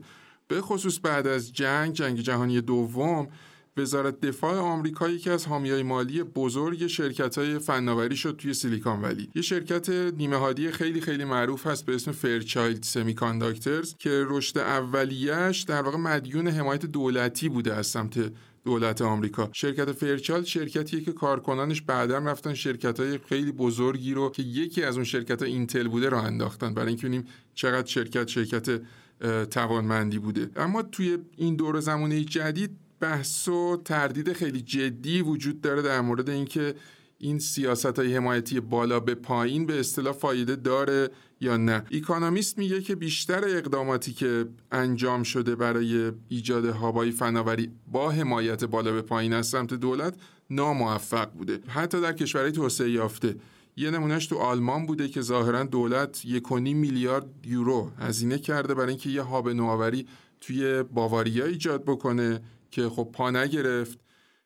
به 0.48 0.60
خصوص 0.60 0.98
بعد 1.02 1.26
از 1.26 1.52
جنگ 1.52 1.92
جنگ 1.92 2.20
جهانی 2.20 2.60
دوم 2.60 3.28
وزارت 3.76 4.20
دفاع 4.20 4.58
آمریکا 4.58 5.08
یکی 5.08 5.30
از 5.30 5.46
حامیای 5.46 5.82
مالی 5.82 6.22
بزرگ 6.22 6.86
شرکت 6.86 7.38
های 7.38 7.58
فناوری 7.58 8.16
شد 8.16 8.36
توی 8.38 8.54
سیلیکان 8.54 9.02
ولی. 9.02 9.28
یه 9.34 9.42
شرکت 9.42 9.88
نیمه 9.90 10.70
خیلی 10.70 11.00
خیلی 11.00 11.24
معروف 11.24 11.66
هست 11.66 11.86
به 11.86 11.94
اسم 11.94 12.12
Fairchild 12.12 12.82
Semiconductors 12.82 13.94
که 13.98 14.24
رشد 14.28 14.58
اولیش 14.58 15.62
در 15.62 15.82
واقع 15.82 15.96
مدیون 15.98 16.48
حمایت 16.48 16.86
دولتی 16.86 17.48
بوده 17.48 17.74
از 17.74 17.86
سمت 17.86 18.32
دولت 18.64 19.02
آمریکا. 19.02 19.50
شرکت 19.52 19.92
Fairchild 19.92 20.44
شرکتیه 20.44 21.00
که 21.00 21.12
کارکنانش 21.12 21.82
بعدا 21.82 22.18
رفتن 22.18 22.54
شرکت 22.54 23.00
های 23.00 23.18
خیلی 23.18 23.52
بزرگی 23.52 24.14
رو 24.14 24.30
که 24.30 24.42
یکی 24.42 24.82
از 24.82 24.94
اون 24.96 25.04
شرکت 25.04 25.42
ها 25.42 25.48
اینتل 25.48 25.88
بوده 25.88 26.08
رو 26.08 26.18
انداختن. 26.18 26.74
برای 26.74 26.88
اینکه 26.88 27.06
ببینیم 27.06 27.26
چقدر 27.54 27.86
شرکت 27.86 28.28
شرکت 28.28 28.80
توانمندی 29.50 30.18
بوده. 30.18 30.50
اما 30.56 30.82
توی 30.82 31.18
این 31.36 31.56
دور 31.56 31.80
زمانه 31.80 32.24
جدید 32.24 32.81
بحث 33.02 33.48
و 33.48 33.82
تردید 33.84 34.32
خیلی 34.32 34.60
جدی 34.60 35.22
وجود 35.22 35.60
داره 35.60 35.82
در 35.82 36.00
مورد 36.00 36.30
اینکه 36.30 36.74
این 37.18 37.38
سیاست 37.38 37.98
های 37.98 38.16
حمایتی 38.16 38.60
بالا 38.60 39.00
به 39.00 39.14
پایین 39.14 39.66
به 39.66 39.80
اصطلاح 39.80 40.12
فایده 40.12 40.56
داره 40.56 41.10
یا 41.40 41.56
نه. 41.56 41.84
ایکانومیست 41.90 42.58
میگه 42.58 42.80
که 42.80 42.94
بیشتر 42.94 43.44
اقداماتی 43.44 44.12
که 44.12 44.48
انجام 44.72 45.22
شده 45.22 45.54
برای 45.54 46.12
ایجاد 46.28 46.64
هابای 46.64 47.10
فناوری 47.10 47.70
با 47.86 48.10
حمایت 48.10 48.64
بالا 48.64 48.92
به 48.92 49.02
پایین 49.02 49.32
از 49.32 49.46
سمت 49.46 49.74
دولت 49.74 50.14
ناموفق 50.50 51.30
بوده. 51.32 51.60
حتی 51.68 52.00
در 52.00 52.12
کشورهای 52.12 52.52
توسعه 52.52 52.90
یافته. 52.90 53.36
یه 53.76 53.90
نمونهش 53.90 54.26
تو 54.26 54.38
آلمان 54.38 54.86
بوده 54.86 55.08
که 55.08 55.20
ظاهرا 55.20 55.64
دولت 55.64 56.24
یک 56.24 56.52
میلیارد 56.52 57.26
یورو 57.44 57.90
هزینه 57.98 58.38
کرده 58.38 58.74
برای 58.74 58.88
اینکه 58.88 59.10
یه 59.10 59.22
هاب 59.22 59.48
نوآوری 59.48 60.06
توی 60.40 60.82
باواریا 60.82 61.44
ایجاد 61.46 61.84
بکنه. 61.84 62.40
که 62.72 62.88
خب 62.88 63.10
پا 63.12 63.30
نگرفت. 63.30 63.98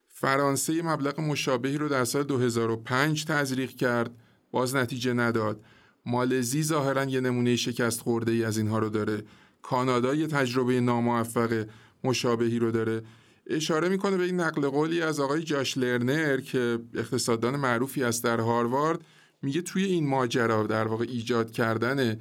فرانسه 0.09 0.83
مبلغ 0.83 1.21
مشابهی 1.21 1.79
رو 1.79 1.89
در 1.89 2.05
سال 2.05 2.23
2005 2.23 3.25
تزریق 3.25 3.71
کرد 3.71 4.11
باز 4.51 4.77
نتیجه 4.77 5.13
نداد. 5.13 5.61
مالزی 6.07 6.63
ظاهرا 6.63 7.05
یه 7.05 7.21
نمونه 7.21 7.57
شکست 7.57 8.01
خورده 8.01 8.33
ای 8.33 8.45
از 8.45 8.59
اینها 8.59 8.79
رو 8.79 8.89
داره. 8.89 9.23
کانادا 9.63 10.15
یه 10.15 10.27
تجربه 10.27 10.81
ناموفق 10.81 11.67
مشابهی 12.05 12.59
رو 12.59 12.71
داره. 12.71 13.03
اشاره 13.47 13.89
می‌کنه 13.89 14.17
به 14.17 14.25
این 14.25 14.41
نقل 14.41 14.69
قولی 14.69 15.03
از 15.03 15.21
آقای 15.21 15.43
جاش 15.43 15.79
لرنر 15.79 16.41
که 16.41 16.79
اقتصاددان 16.95 17.57
معروفی 17.57 18.05
است 18.05 18.25
در 18.25 18.41
هاروارد. 18.41 19.01
میگه 19.43 19.63
توی 19.63 19.85
این 19.85 20.09
ماجرا 20.09 20.67
در 20.67 20.87
واقع 20.87 21.05
ایجاد 21.09 21.51
کردن 21.51 22.21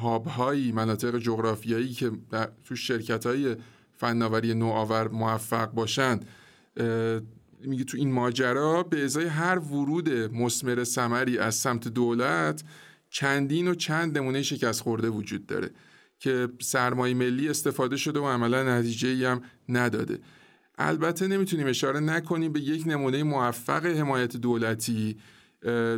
هاب 0.00 0.26
هایی 0.26 0.72
مناطق 0.72 1.18
جغرافیایی 1.18 1.92
که 1.92 2.10
تو 2.64 2.76
شرکت 2.76 3.26
های 3.26 3.56
فناوری 4.00 4.54
نوآور 4.54 5.08
موفق 5.08 5.70
باشند. 5.70 6.28
میگه 7.64 7.84
تو 7.84 7.96
این 7.96 8.12
ماجرا 8.12 8.82
به 8.82 9.04
ازای 9.04 9.26
هر 9.26 9.58
ورود 9.58 10.10
مسمر 10.10 10.84
سمری 10.84 11.38
از 11.38 11.54
سمت 11.54 11.88
دولت 11.88 12.64
چندین 13.10 13.68
و 13.68 13.74
چند 13.74 14.18
نمونه 14.18 14.42
شکست 14.42 14.80
خورده 14.80 15.08
وجود 15.08 15.46
داره 15.46 15.70
که 16.18 16.48
سرمایه 16.60 17.14
ملی 17.14 17.48
استفاده 17.48 17.96
شده 17.96 18.20
و 18.20 18.26
عملا 18.26 18.78
نتیجه 18.78 19.28
هم 19.30 19.42
نداده. 19.68 20.18
البته 20.78 21.26
نمی‌تونیم 21.26 21.66
اشاره 21.66 22.00
نکنیم 22.00 22.52
به 22.52 22.60
یک 22.60 22.82
نمونه 22.86 23.22
موفق 23.22 23.86
حمایت 23.86 24.36
دولتی 24.36 25.16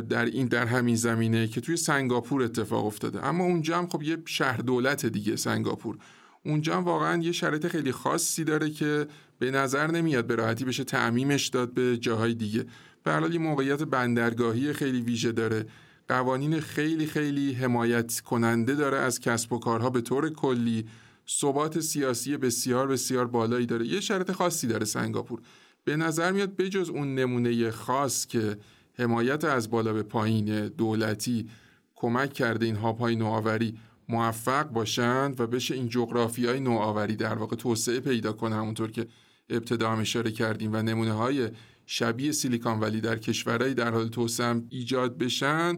در 0.09 0.25
این 0.25 0.47
در 0.47 0.65
همین 0.65 0.95
زمینه 0.95 1.47
که 1.47 1.61
توی 1.61 1.77
سنگاپور 1.77 2.43
اتفاق 2.43 2.85
افتاده. 2.85 3.25
اما 3.25 3.43
اونجا 3.43 3.77
هم 3.77 3.87
خب 3.87 4.03
یه 4.03 4.17
شهر 4.25 4.57
دولت 4.57 5.05
دیگه 5.05 5.35
سنگاپور. 5.35 5.97
اونجا 6.45 6.77
هم 6.77 6.83
واقعا 6.83 7.23
یه 7.23 7.31
شرایط 7.31 7.67
خیلی 7.67 7.91
خاصی 7.91 8.43
داره 8.43 8.69
که 8.69 9.07
به 9.39 9.51
نظر 9.51 9.91
نمیاد 9.91 10.27
به 10.27 10.35
راحتی 10.35 10.65
بشه 10.65 10.83
تعمیمش 10.83 11.47
داد 11.47 11.73
به 11.73 11.97
جاهای 11.97 12.33
دیگه. 12.33 12.65
به 13.03 13.29
یه 13.31 13.39
موقعیت 13.39 13.83
بندرگاهی 13.83 14.73
خیلی 14.73 15.01
ویژه 15.01 15.31
داره. 15.31 15.65
قوانین 16.07 16.59
خیلی 16.59 17.05
خیلی 17.05 17.53
حمایت 17.53 18.19
کننده 18.19 18.75
داره 18.75 18.97
از 18.97 19.19
کسب 19.19 19.53
و 19.53 19.59
کارها 19.59 19.89
به 19.89 20.01
طور 20.01 20.29
کلی. 20.29 20.85
ثبات 21.29 21.79
سیاسی 21.79 22.37
بسیار 22.37 22.87
بسیار 22.87 23.27
بالایی 23.27 23.65
داره. 23.65 23.87
یه 23.87 23.99
شرط 23.99 24.31
خاصی 24.31 24.67
داره 24.67 24.85
سنگاپور. 24.85 25.41
به 25.83 25.95
نظر 25.95 26.31
میاد 26.31 26.55
بجز 26.55 26.89
اون 26.89 27.15
نمونه 27.15 27.71
خاص 27.71 28.27
که 28.27 28.57
حمایت 28.93 29.43
از 29.43 29.69
بالا 29.69 29.93
به 29.93 30.03
پایین 30.03 30.67
دولتی 30.67 31.49
کمک 31.95 32.33
کرده 32.33 32.65
این 32.65 32.75
هاپ 32.75 33.03
نوآوری 33.03 33.77
موفق 34.13 34.69
باشند 34.69 35.39
و 35.39 35.47
بشه 35.47 35.75
این 35.75 35.89
جغرافی 35.89 36.45
های 36.45 36.59
نوآوری 36.59 37.15
در 37.15 37.35
واقع 37.35 37.55
توسعه 37.55 37.99
پیدا 37.99 38.33
کنه 38.33 38.55
همونطور 38.55 38.91
که 38.91 39.07
ابتدا 39.49 39.91
هم 39.91 39.99
اشاره 39.99 40.31
کردیم 40.31 40.73
و 40.73 40.81
نمونه 40.81 41.11
های 41.11 41.49
شبیه 41.85 42.31
سیلیکان 42.31 42.79
ولی 42.79 43.01
در 43.01 43.17
کشورهای 43.17 43.73
در 43.73 43.91
حال 43.91 44.07
توسعه 44.07 44.61
ایجاد 44.69 45.17
بشن. 45.17 45.77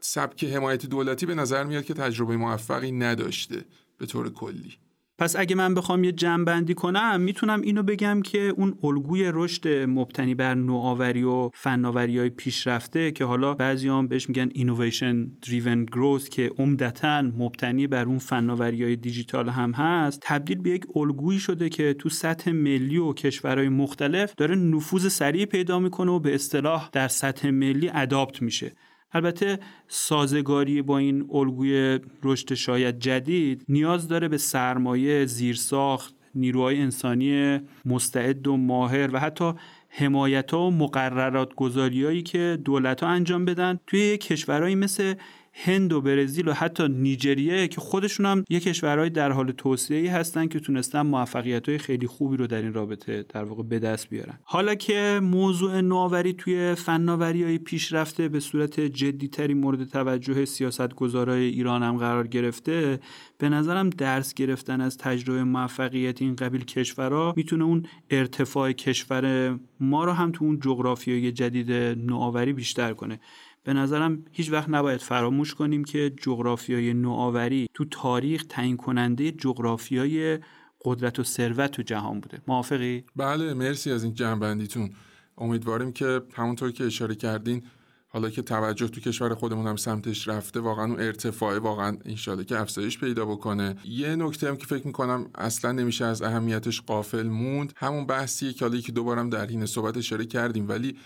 سبک 0.00 0.44
حمایت 0.44 0.86
دولتی 0.86 1.26
به 1.26 1.34
نظر 1.34 1.64
میاد 1.64 1.84
که 1.84 1.94
تجربه 1.94 2.36
موفقی 2.36 2.92
نداشته 2.92 3.64
به 3.98 4.06
طور 4.06 4.32
کلی. 4.32 4.78
پس 5.18 5.36
اگه 5.36 5.56
من 5.56 5.74
بخوام 5.74 6.04
یه 6.04 6.12
جمع 6.12 6.72
کنم 6.72 7.20
می‌تونم 7.20 7.60
اینو 7.60 7.82
بگم 7.82 8.22
که 8.22 8.38
اون 8.38 8.78
الگوی 8.82 9.30
رشد 9.34 9.68
مبتنی 9.68 10.34
بر 10.34 10.54
نوآوری 10.54 11.22
و 11.22 11.50
فناوری 11.54 12.18
های 12.18 12.30
پیشرفته 12.30 13.12
که 13.12 13.24
حالا 13.24 13.54
بعضی 13.54 13.88
هم 13.88 14.08
بهش 14.08 14.28
میگن 14.28 14.48
innovation 14.48 15.46
driven 15.46 15.94
growth 15.96 16.28
که 16.28 16.50
عمدتا 16.58 17.22
مبتنی 17.22 17.86
بر 17.86 18.04
اون 18.04 18.18
فناوری 18.18 18.84
های 18.84 18.96
دیجیتال 18.96 19.48
هم 19.48 19.72
هست 19.72 20.20
تبدیل 20.22 20.58
به 20.58 20.70
یک 20.70 20.84
الگویی 20.96 21.38
شده 21.38 21.68
که 21.68 21.94
تو 21.94 22.08
سطح 22.08 22.50
ملی 22.50 22.98
و 22.98 23.12
کشورهای 23.12 23.68
مختلف 23.68 24.34
داره 24.34 24.54
نفوذ 24.54 25.08
سریع 25.08 25.44
پیدا 25.44 25.78
می‌کنه 25.78 26.12
و 26.12 26.18
به 26.18 26.34
اصطلاح 26.34 26.88
در 26.92 27.08
سطح 27.08 27.50
ملی 27.50 27.90
اداپت 27.94 28.42
میشه. 28.42 28.72
البته 29.12 29.58
سازگاری 29.88 30.82
با 30.82 30.98
این 30.98 31.28
الگوی 31.32 31.98
رشد 32.22 32.54
شاید 32.54 32.98
جدید 32.98 33.64
نیاز 33.68 34.08
داره 34.08 34.28
به 34.28 34.38
سرمایه 34.38 35.26
زیرساخت 35.26 36.14
نیروهای 36.34 36.80
انسانی 36.80 37.60
مستعد 37.84 38.46
و 38.46 38.56
ماهر 38.56 39.14
و 39.14 39.18
حتی 39.20 39.52
حمایت 39.88 40.50
ها 40.50 40.66
و 40.66 40.70
مقررات 40.70 41.54
گذاریایی 41.54 42.22
که 42.22 42.58
دولت 42.64 43.02
ها 43.02 43.08
انجام 43.08 43.44
بدن 43.44 43.78
توی 43.86 44.18
کشورهایی 44.18 44.74
مثل 44.74 45.14
هند 45.58 45.92
و 45.92 46.00
برزیل 46.00 46.48
و 46.48 46.52
حتی 46.52 46.88
نیجریه 46.88 47.68
که 47.68 47.80
خودشون 47.80 48.26
هم 48.26 48.44
یه 48.48 48.60
کشورهای 48.60 49.10
در 49.10 49.32
حال 49.32 49.52
توسعه 49.52 50.12
هستن 50.12 50.46
که 50.46 50.60
تونستن 50.60 51.00
موفقیت 51.00 51.68
های 51.68 51.78
خیلی 51.78 52.06
خوبی 52.06 52.36
رو 52.36 52.46
در 52.46 52.62
این 52.62 52.72
رابطه 52.72 53.24
در 53.28 53.44
واقع 53.44 53.62
به 53.62 53.78
دست 53.78 54.08
بیارن. 54.08 54.38
حالا 54.42 54.74
که 54.74 55.20
موضوع 55.22 55.80
نوآوری 55.80 56.32
توی 56.32 56.74
فناوری 56.74 57.44
های 57.44 57.58
پیشرفته 57.58 58.28
به 58.28 58.40
صورت 58.40 58.80
جدیتری 58.80 59.54
مورد 59.54 59.84
توجه 59.84 60.44
سیاستگزارای 60.44 61.44
ایران 61.44 61.82
هم 61.82 61.96
قرار 61.96 62.26
گرفته 62.26 63.00
به 63.38 63.48
نظرم 63.48 63.90
درس 63.90 64.34
گرفتن 64.34 64.80
از 64.80 64.96
تجربه 64.96 65.44
موفقیت 65.44 66.22
این 66.22 66.36
قبیل 66.36 66.64
کشورها 66.64 67.34
می‌تونه 67.36 67.64
اون 67.64 67.86
ارتفاع 68.10 68.72
کشور 68.72 69.58
ما 69.80 70.04
رو 70.04 70.12
هم 70.12 70.32
تو 70.32 70.44
اون 70.44 70.60
جغرافیای 70.60 71.32
جدید 71.32 71.72
نوآوری 71.98 72.52
بیشتر 72.52 72.92
کنه. 72.92 73.20
به 73.66 73.72
نظرم 73.72 74.24
هیچ 74.32 74.52
وقت 74.52 74.68
نباید 74.68 75.00
فراموش 75.00 75.54
کنیم 75.54 75.84
که 75.84 76.12
جغرافیای 76.22 76.94
نوآوری 76.94 77.66
تو 77.74 77.84
تاریخ 77.84 78.44
تعیین 78.48 78.76
کننده 78.76 79.32
جغرافیای 79.32 80.38
قدرت 80.84 81.18
و 81.18 81.24
ثروت 81.24 81.70
تو 81.70 81.82
جهان 81.82 82.20
بوده. 82.20 82.38
موافقی؟ 82.48 83.04
بله 83.16 83.54
مرسی 83.54 83.92
از 83.92 84.04
این 84.04 84.14
جنبندیتون. 84.14 84.90
امیدواریم 85.38 85.92
که 85.92 86.20
همونطور 86.34 86.72
که 86.72 86.84
اشاره 86.84 87.14
کردین 87.14 87.62
حالا 88.08 88.30
که 88.30 88.42
توجه 88.42 88.88
تو 88.88 89.00
کشور 89.00 89.34
خودمون 89.34 89.66
هم 89.66 89.76
سمتش 89.76 90.28
رفته 90.28 90.60
واقعا 90.60 90.84
اون 90.84 91.00
ارتفاع 91.00 91.58
واقعا 91.58 91.96
انشالله 92.04 92.44
که 92.44 92.60
افزایش 92.60 92.98
پیدا 92.98 93.26
بکنه. 93.26 93.76
یه 93.84 94.16
نکته 94.16 94.48
هم 94.48 94.56
که 94.56 94.66
فکر 94.66 94.86
می‌کنم 94.86 95.26
اصلا 95.34 95.72
نمیشه 95.72 96.04
از 96.04 96.22
اهمیتش 96.22 96.80
قافل 96.80 97.26
موند 97.26 97.72
همون 97.76 98.06
بحثیه 98.06 98.52
که 98.52 98.64
حالا 98.64 98.80
که 98.80 98.92
دوبارم 98.92 99.30
در 99.30 99.46
این 99.46 99.66
صحبت 99.66 99.96
اشاره 99.96 100.24
کردیم 100.24 100.68
ولی 100.68 100.96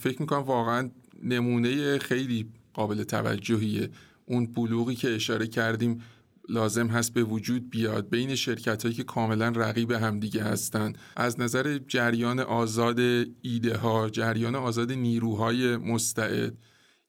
فکر 0.00 0.20
می‌کنم 0.20 0.42
واقعا 0.42 0.90
نمونه 1.22 1.98
خیلی 1.98 2.48
قابل 2.74 3.02
توجهیه. 3.02 3.90
اون 4.26 4.46
بلوغی 4.46 4.94
که 4.94 5.14
اشاره 5.14 5.46
کردیم 5.46 6.02
لازم 6.48 6.86
هست 6.86 7.14
به 7.14 7.22
وجود 7.22 7.70
بیاد. 7.70 8.10
بین 8.10 8.34
شرکت 8.34 8.82
هایی 8.82 8.94
که 8.94 9.04
کاملا 9.04 9.48
رقیب 9.48 9.90
همدیگه 9.90 10.42
هستند 10.42 10.98
از 11.16 11.40
نظر 11.40 11.78
جریان 11.88 12.40
آزاد 12.40 13.00
ایده 13.42 13.76
ها 13.76 14.10
جریان 14.10 14.54
آزاد 14.54 14.92
نیروهای 14.92 15.76
مستعد 15.76 16.58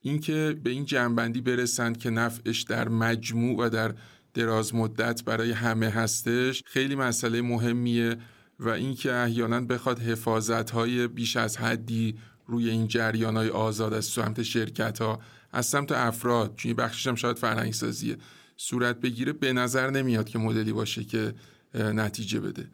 اینکه 0.02 0.56
به 0.64 0.70
این 0.70 0.86
جنبندی 0.86 1.42
برسند 1.42 1.98
که 1.98 2.10
نفعش 2.10 2.62
در 2.62 2.90
مجموع 2.90 3.66
و 3.66 3.70
در 3.70 3.96
دراز 4.34 4.76
مدت 4.76 5.24
برای 5.24 5.52
همه 5.52 5.90
هستش 5.90 6.64
خیلی 6.66 6.96
مسئله 6.96 7.42
مهمیه 7.42 8.18
و 8.60 8.70
اینکه 8.70 9.14
احیانا 9.14 9.62
بخواد 9.62 10.00
حفاظت 10.00 10.72
های 10.72 11.08
بیش 11.08 11.38
از 11.38 11.58
حدی 11.58 12.16
روی 12.48 12.70
این 12.70 12.88
جریان 12.88 13.38
های 13.38 13.50
آزاد 13.50 13.94
از 13.94 14.06
سمت 14.06 14.44
شرکت 14.44 15.02
ها 15.02 15.20
از 15.52 15.66
سمت 15.66 15.92
افراد 15.92 16.56
چون 16.56 16.74
بخشش 16.74 17.08
هم 17.08 17.16
شاید 17.16 17.38
فرهنگ 17.38 17.74
سازیه 17.74 18.18
صورت 18.58 19.00
بگیره 19.00 19.34
به 19.34 19.54
نظر 19.54 19.90
نمیاد 19.90 20.30
که 20.30 20.40
مدلی 20.40 20.74
باشه 20.74 21.04
که 21.04 21.34
نتیجه 21.74 22.40
بده. 22.40 22.68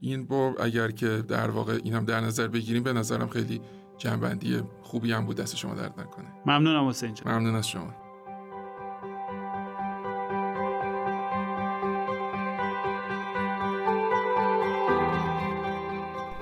این 0.00 0.26
با 0.26 0.54
اگر 0.60 0.90
که 0.90 1.08
در 1.28 1.50
واقع 1.50 1.78
این 1.84 1.94
هم 1.94 2.04
در 2.04 2.20
نظر 2.20 2.48
بگیریم 2.48 2.82
به 2.82 2.92
نظرم 2.92 3.28
خیلی 3.28 3.60
جنبندی 3.98 4.62
خوبی 4.82 5.12
هم 5.12 5.26
بود 5.26 5.36
دست 5.36 5.56
شما 5.56 5.74
درد 5.74 6.00
نکنه. 6.00 6.26
ممنونم 6.46 6.88
حسین 6.88 7.14
ممنون 7.26 7.54
از 7.54 7.68
شما. 7.68 8.03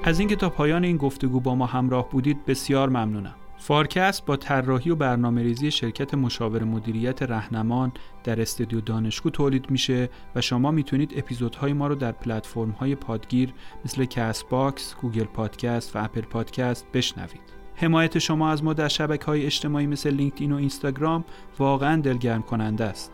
از 0.04 0.18
اینکه 0.18 0.36
تا 0.36 0.50
پایان 0.50 0.84
این 0.84 0.96
گفتگو 0.96 1.40
با 1.40 1.54
ما 1.54 1.66
همراه 1.66 2.10
بودید 2.10 2.44
بسیار 2.46 2.88
ممنونم. 2.88 3.34
فارکست 3.58 4.26
با 4.26 4.36
طراحی 4.36 4.90
و 4.90 4.96
برنامه 4.96 5.42
ریزی 5.42 5.70
شرکت 5.70 6.14
مشاور 6.14 6.64
مدیریت 6.64 7.22
رهنمان 7.22 7.92
در 8.24 8.40
استودیو 8.40 8.80
دانشگو 8.80 9.30
تولید 9.30 9.70
میشه 9.70 10.10
و 10.34 10.40
شما 10.40 10.70
می‌تونید 10.70 11.14
اپیزودهای 11.16 11.72
ما 11.72 11.86
رو 11.86 11.94
در 11.94 12.12
پلتفرم 12.12 12.70
های 12.70 12.94
پادگیر 12.94 13.54
مثل 13.84 14.04
Castbox، 14.04 14.94
گوگل 15.02 15.24
پادکست 15.24 15.96
و 15.96 16.04
اپل 16.04 16.20
پادکست 16.20 16.86
بشنوید. 16.94 17.40
حمایت 17.74 18.18
شما 18.18 18.50
از 18.50 18.64
ما 18.64 18.72
در 18.72 18.88
شبکه 18.88 19.26
های 19.26 19.46
اجتماعی 19.46 19.86
مثل 19.86 20.10
لینکدین 20.10 20.52
و 20.52 20.56
اینستاگرام 20.56 21.24
واقعا 21.58 22.00
دلگرم 22.00 22.42
کننده 22.42 22.84
است. 22.84 23.12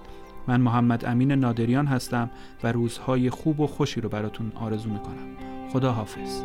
من 0.48 0.60
محمد 0.60 1.04
امین 1.04 1.32
نادریان 1.32 1.86
هستم 1.86 2.30
و 2.62 2.72
روزهای 2.72 3.30
خوب 3.30 3.60
و 3.60 3.66
خوشی 3.66 4.00
رو 4.00 4.08
براتون 4.08 4.52
آرزو 4.54 4.90
می‌کنم. 4.90 5.36
خدا 5.72 5.92
حافظ. 5.92 6.42